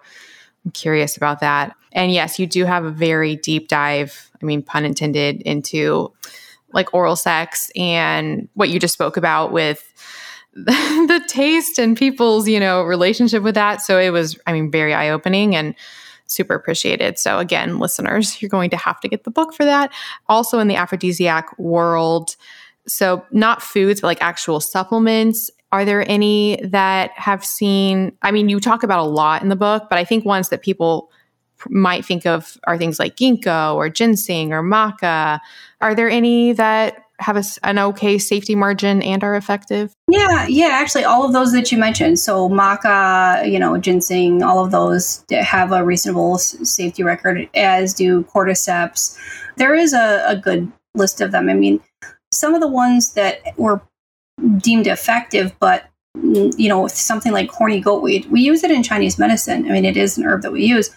[0.63, 1.75] I'm curious about that.
[1.91, 6.13] And yes, you do have a very deep dive, I mean, pun intended, into
[6.71, 9.93] like oral sex and what you just spoke about with
[10.53, 13.81] the taste and people's, you know, relationship with that.
[13.81, 15.75] So it was, I mean, very eye opening and
[16.33, 17.17] super appreciated.
[17.19, 19.91] So again, listeners, you're going to have to get the book for that.
[20.27, 22.35] Also in the aphrodisiac world.
[22.87, 25.49] So not foods, but like actual supplements.
[25.71, 28.15] Are there any that have seen?
[28.21, 30.61] I mean, you talk about a lot in the book, but I think ones that
[30.61, 31.09] people
[31.69, 35.39] might think of are things like ginkgo or ginseng or maca.
[35.81, 39.95] Are there any that have a, an okay safety margin and are effective?
[40.13, 42.19] Yeah, yeah, actually, all of those that you mentioned.
[42.19, 48.23] So maca, you know, ginseng, all of those have a reasonable safety record, as do
[48.25, 49.17] cordyceps.
[49.57, 51.49] There is a, a good list of them.
[51.49, 51.79] I mean,
[52.31, 53.81] some of the ones that were
[54.57, 55.85] deemed effective, but
[56.15, 59.65] mm, you know, something like horny goatweed, we use it in Chinese medicine.
[59.65, 60.91] I mean, it is an herb that we use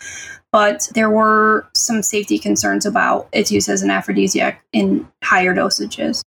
[0.53, 6.23] but there were some safety concerns about its use as an aphrodisiac in higher dosages.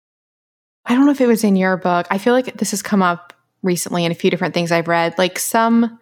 [0.87, 2.07] I don't know if it was in your book.
[2.09, 5.17] I feel like this has come up recently in a few different things I've read,
[5.17, 5.99] like some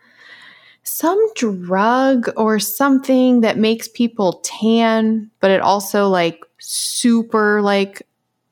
[0.84, 8.04] some drug or something that makes people tan, but it also like super like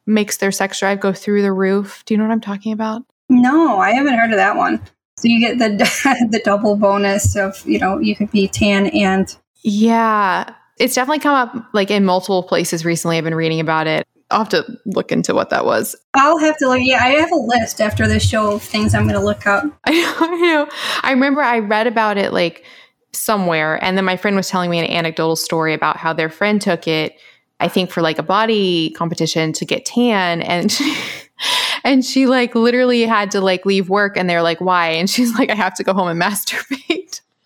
[0.08, 2.04] makes their sex drive go through the roof.
[2.06, 3.04] Do you know what I'm talking about?
[3.30, 4.82] No, I haven't heard of that one.
[5.18, 5.70] So you get the
[6.32, 10.54] the double bonus of, you know, you could be tan and yeah.
[10.80, 13.18] It's definitely come up like in multiple places recently.
[13.18, 14.08] I've been reading about it.
[14.34, 15.96] I'll have to look into what that was.
[16.16, 16.80] I'll have to look.
[16.82, 19.64] Yeah, I have a list after this show of things I'm going to look up.
[19.86, 20.68] I know.
[21.04, 22.66] I remember I read about it like
[23.12, 26.60] somewhere, and then my friend was telling me an anecdotal story about how their friend
[26.60, 27.16] took it.
[27.60, 30.98] I think for like a body competition to get tan, and she,
[31.84, 35.38] and she like literally had to like leave work, and they're like, "Why?" And she's
[35.38, 37.03] like, "I have to go home and masturbate."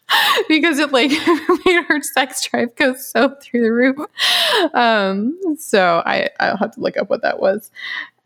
[0.47, 1.09] because it like
[1.65, 3.97] made her sex drive go so through the roof.
[4.73, 7.71] Um, so I I'll have to look up what that was.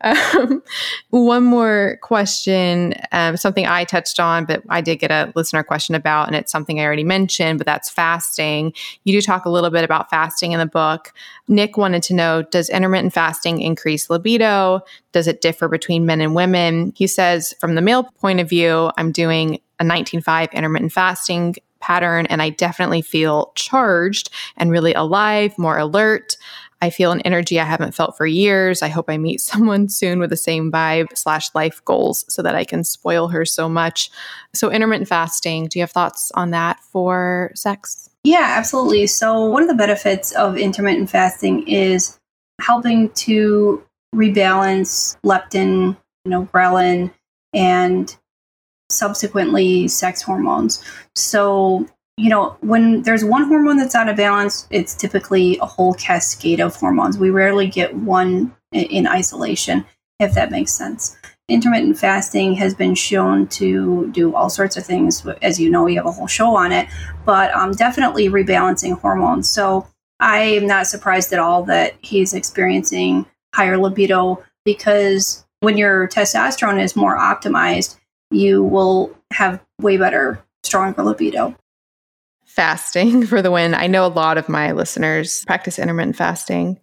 [0.02, 0.62] Um,
[1.10, 5.94] one more question, um, something I touched on, but I did get a listener question
[5.94, 8.72] about, and it's something I already mentioned, but that's fasting.
[9.04, 11.12] You do talk a little bit about fasting in the book.
[11.48, 14.80] Nick wanted to know Does intermittent fasting increase libido?
[15.12, 16.92] Does it differ between men and women?
[16.96, 22.26] He says, from the male point of view, I'm doing a 19.5 intermittent fasting pattern
[22.26, 26.36] and I definitely feel charged and really alive, more alert.
[26.80, 28.82] I feel an energy I haven't felt for years.
[28.82, 32.54] I hope I meet someone soon with the same vibe slash life goals so that
[32.54, 34.10] I can spoil her so much.
[34.54, 38.08] So intermittent fasting, do you have thoughts on that for sex?
[38.24, 39.06] Yeah, absolutely.
[39.08, 42.18] So one of the benefits of intermittent fasting is
[42.60, 43.82] helping to
[44.14, 47.12] rebalance leptin, you know, ghrelin,
[47.52, 48.16] and
[48.92, 50.82] subsequently sex hormones.
[51.14, 51.86] So,
[52.16, 56.60] you know, when there's one hormone that's out of balance, it's typically a whole cascade
[56.60, 57.18] of hormones.
[57.18, 59.84] We rarely get one in isolation,
[60.18, 61.16] if that makes sense.
[61.48, 65.26] Intermittent fasting has been shown to do all sorts of things.
[65.42, 66.88] As you know, we have a whole show on it,
[67.24, 69.50] but um, definitely rebalancing hormones.
[69.50, 69.86] So
[70.20, 76.82] I am not surprised at all that he's experiencing higher libido because when your testosterone
[76.82, 77.98] is more optimized,
[78.32, 81.56] you will have way better, stronger libido.
[82.44, 83.74] Fasting for the win.
[83.74, 86.78] I know a lot of my listeners practice intermittent fasting.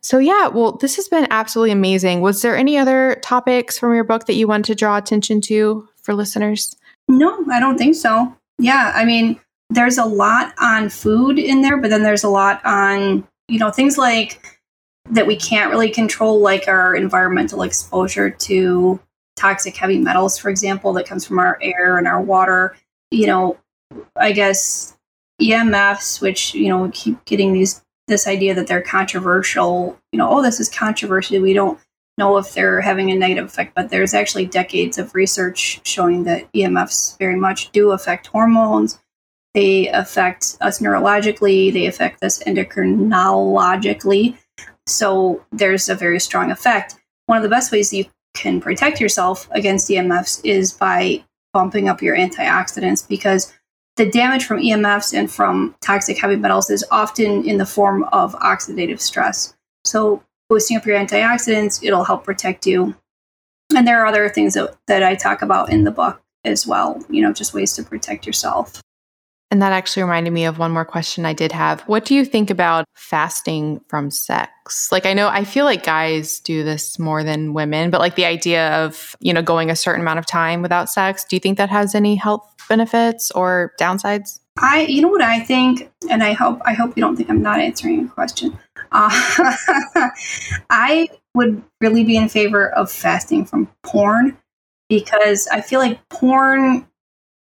[0.00, 2.20] So, yeah, well, this has been absolutely amazing.
[2.20, 5.88] Was there any other topics from your book that you want to draw attention to
[6.02, 6.76] for listeners?
[7.08, 8.34] No, I don't think so.
[8.58, 9.40] Yeah, I mean,
[9.70, 13.70] there's a lot on food in there, but then there's a lot on, you know,
[13.70, 14.58] things like
[15.10, 19.00] that we can't really control, like our environmental exposure to
[19.36, 22.76] toxic heavy metals, for example, that comes from our air and our water.
[23.10, 23.58] You know,
[24.16, 24.96] I guess
[25.40, 29.98] EMFs, which you know we keep getting these this idea that they're controversial.
[30.12, 31.40] You know, oh, this is controversial.
[31.40, 31.78] We don't
[32.18, 36.50] know if they're having a negative effect, but there's actually decades of research showing that
[36.52, 39.00] EMFs very much do affect hormones.
[39.54, 41.72] They affect us neurologically.
[41.72, 44.36] They affect us endocrinologically.
[44.86, 46.96] So there's a very strong effect.
[47.26, 48.04] One of the best ways you
[48.34, 53.52] can protect yourself against EMFs is by bumping up your antioxidants because
[53.96, 58.34] the damage from EMFs and from toxic heavy metals is often in the form of
[58.36, 59.54] oxidative stress.
[59.84, 62.94] So, boosting up your antioxidants, it'll help protect you
[63.74, 67.04] And there are other things that, that I talk about in the book as well,
[67.08, 68.80] you know, just ways to protect yourself.
[69.54, 71.82] And that actually reminded me of one more question I did have.
[71.82, 74.90] What do you think about fasting from sex?
[74.90, 78.24] Like, I know I feel like guys do this more than women, but like the
[78.24, 81.56] idea of, you know, going a certain amount of time without sex, do you think
[81.58, 84.40] that has any health benefits or downsides?
[84.58, 87.40] I, you know what I think, and I hope, I hope you don't think I'm
[87.40, 88.58] not answering your question.
[88.90, 89.08] Uh,
[90.68, 94.36] I would really be in favor of fasting from porn
[94.88, 96.88] because I feel like porn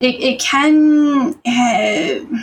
[0.04, 2.40] it, it can uh,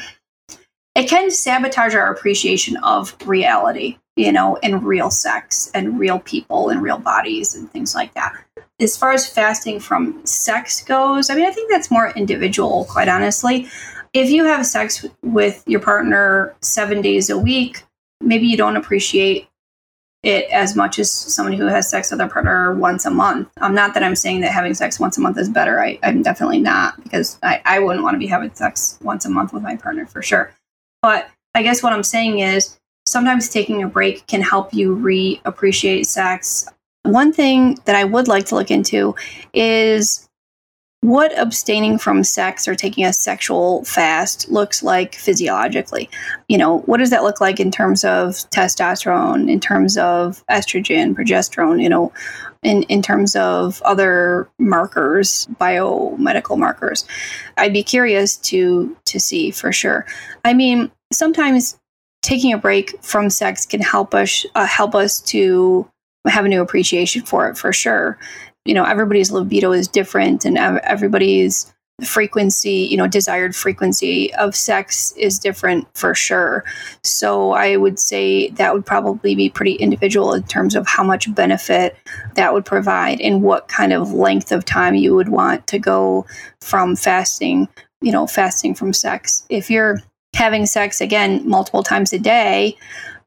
[0.95, 6.69] it can sabotage our appreciation of reality you know and real sex and real people
[6.69, 8.33] and real bodies and things like that.
[8.79, 13.07] As far as fasting from sex goes i mean i think that's more individual quite
[13.07, 13.67] honestly.
[14.13, 17.83] If you have sex with your partner seven days a week
[18.19, 19.47] maybe you don't appreciate
[20.23, 23.49] it as much as somebody who has sex with their partner once a month.
[23.57, 25.79] Um, not that I'm saying that having sex once a month is better.
[25.79, 29.29] I, am definitely not because I, I wouldn't want to be having sex once a
[29.29, 30.53] month with my partner for sure.
[31.01, 36.05] But I guess what I'm saying is sometimes taking a break can help you re-appreciate
[36.05, 36.67] sex.
[37.03, 39.15] One thing that I would like to look into
[39.53, 40.29] is
[41.01, 46.09] what abstaining from sex or taking a sexual fast looks like physiologically.
[46.47, 51.15] You know, what does that look like in terms of testosterone, in terms of estrogen,
[51.15, 52.13] progesterone, you know,
[52.61, 57.05] in, in terms of other markers, biomedical markers.
[57.57, 60.05] I'd be curious to to see for sure.
[60.45, 61.79] I mean, sometimes
[62.21, 65.89] taking a break from sex can help us uh, help us to
[66.27, 68.19] have a new appreciation for it for sure
[68.65, 71.73] you know everybody's libido is different and everybody's
[72.03, 76.63] frequency you know desired frequency of sex is different for sure.
[77.03, 81.33] So i would say that would probably be pretty individual in terms of how much
[81.33, 81.95] benefit
[82.35, 86.25] that would provide and what kind of length of time you would want to go
[86.61, 87.67] from fasting
[88.01, 89.45] you know fasting from sex.
[89.49, 90.01] If you're
[90.35, 92.77] having sex again multiple times a day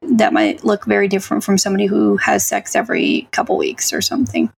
[0.01, 4.51] that might look very different from somebody who has sex every couple weeks or something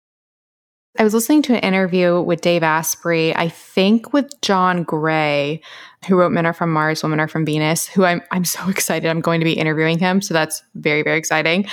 [0.97, 5.61] I was listening to an interview with Dave Asprey, I think with John Gray,
[6.07, 9.09] who wrote Men Are From Mars, Women Are From Venus, who I'm I'm so excited.
[9.09, 10.21] I'm going to be interviewing him.
[10.21, 11.65] So that's very, very exciting.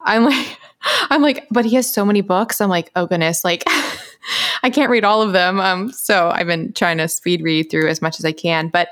[0.00, 0.58] I'm like,
[1.10, 2.60] I'm like, but he has so many books.
[2.60, 3.62] I'm like, oh goodness, like
[4.62, 5.60] I can't read all of them.
[5.60, 8.68] Um, so I've been trying to speed read through as much as I can.
[8.68, 8.88] But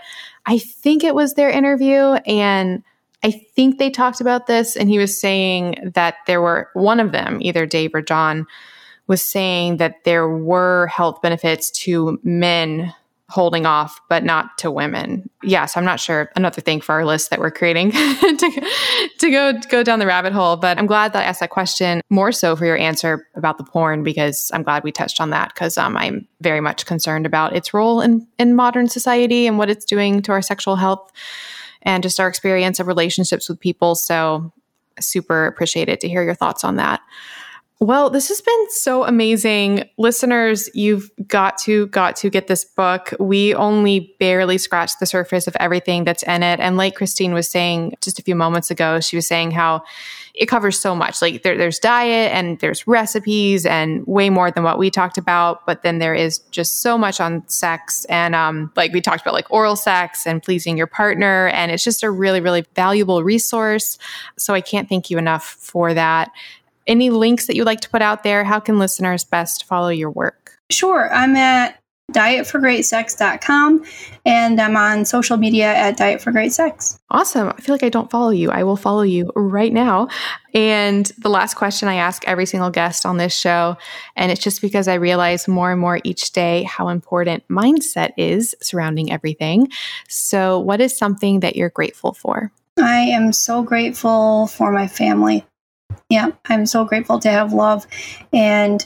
[0.47, 2.83] I think it was their interview and
[3.23, 7.13] I think they talked about this, and he was saying that there were one of
[7.13, 8.47] them, either Dave or John,
[9.07, 12.95] was saying that there were health benefits to men
[13.31, 15.31] holding off, but not to women.
[15.45, 16.31] Yes, I'm not sure.
[16.35, 18.69] Another thing for our list that we're creating to,
[19.19, 20.57] to go go down the rabbit hole.
[20.57, 23.65] But I'm glad that I asked that question more so for your answer about the
[23.65, 27.55] porn because I'm glad we touched on that because um, I'm very much concerned about
[27.55, 31.13] its role in in modern society and what it's doing to our sexual health
[31.83, 33.95] and just our experience of relationships with people.
[33.95, 34.53] So
[34.99, 37.01] super appreciated to hear your thoughts on that.
[37.83, 39.89] Well, this has been so amazing.
[39.97, 43.15] Listeners, you've got to got to get this book.
[43.19, 46.61] We only barely scratched the surface of everything that's in it.
[46.61, 49.83] And like Christine was saying just a few moments ago, she was saying how
[50.35, 51.23] it covers so much.
[51.23, 55.65] Like there, there's diet and there's recipes and way more than what we talked about.
[55.65, 59.33] But then there is just so much on sex and um, like we talked about
[59.33, 61.49] like oral sex and pleasing your partner.
[61.49, 63.97] And it's just a really, really valuable resource.
[64.37, 66.31] So I can't thank you enough for that
[66.87, 68.45] any links that you'd like to put out there?
[68.45, 70.59] How can listeners best follow your work?
[70.71, 71.13] Sure.
[71.13, 71.81] I'm at
[72.13, 73.85] dietforgreatsex.com
[74.25, 76.99] and I'm on social media at Diet for Great Sex.
[77.11, 77.49] Awesome.
[77.49, 78.51] I feel like I don't follow you.
[78.51, 80.09] I will follow you right now.
[80.53, 83.77] And the last question I ask every single guest on this show,
[84.17, 88.55] and it's just because I realize more and more each day how important mindset is
[88.61, 89.69] surrounding everything.
[90.09, 92.51] So, what is something that you're grateful for?
[92.79, 95.45] I am so grateful for my family.
[96.09, 97.87] Yeah, I'm so grateful to have love.
[98.33, 98.85] And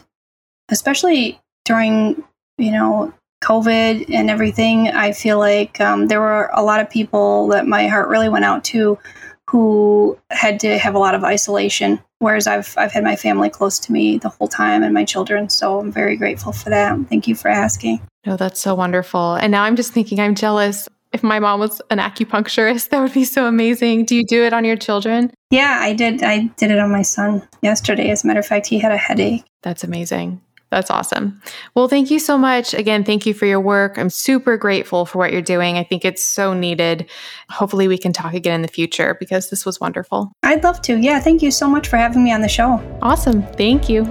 [0.69, 2.23] especially during,
[2.59, 3.13] you know,
[3.43, 7.89] COVID and everything, I feel like um, there were a lot of people that my
[7.89, 8.99] heart really went out to
[9.51, 12.01] who had to have a lot of isolation.
[12.21, 15.51] Whereas I've I've had my family close to me the whole time and my children,
[15.51, 16.99] so I'm very grateful for that.
[17.11, 18.01] Thank you for asking.
[18.25, 19.35] No, that's so wonderful.
[19.35, 23.15] And now I'm just thinking I'm jealous if my mom was an acupuncturist, that would
[23.15, 24.05] be so amazing.
[24.05, 25.33] Do you do it on your children?
[25.51, 26.23] Yeah, I did.
[26.23, 28.11] I did it on my son yesterday.
[28.11, 29.45] As a matter of fact, he had a headache.
[29.63, 30.43] That's amazing.
[30.75, 31.41] That's awesome.
[31.77, 32.75] Well, thank you so much.
[32.75, 33.97] Again, thank you for your work.
[33.97, 35.79] I'm super grateful for what you're doing.
[35.79, 37.09] I think it's so needed.
[37.49, 40.33] Hopefully, we can talk again in the future because this was wonderful.
[40.43, 40.99] I'd love to.
[40.99, 42.83] Yeah, thank you so much for having me on the show.
[43.03, 43.45] Awesome.
[43.53, 44.03] Thank you.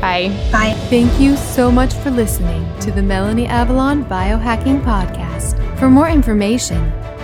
[0.00, 0.28] Bye.
[0.50, 0.72] Bye.
[0.88, 5.60] Thank you so much for listening to the Melanie Avalon Biohacking Podcast.
[5.78, 6.90] For more information,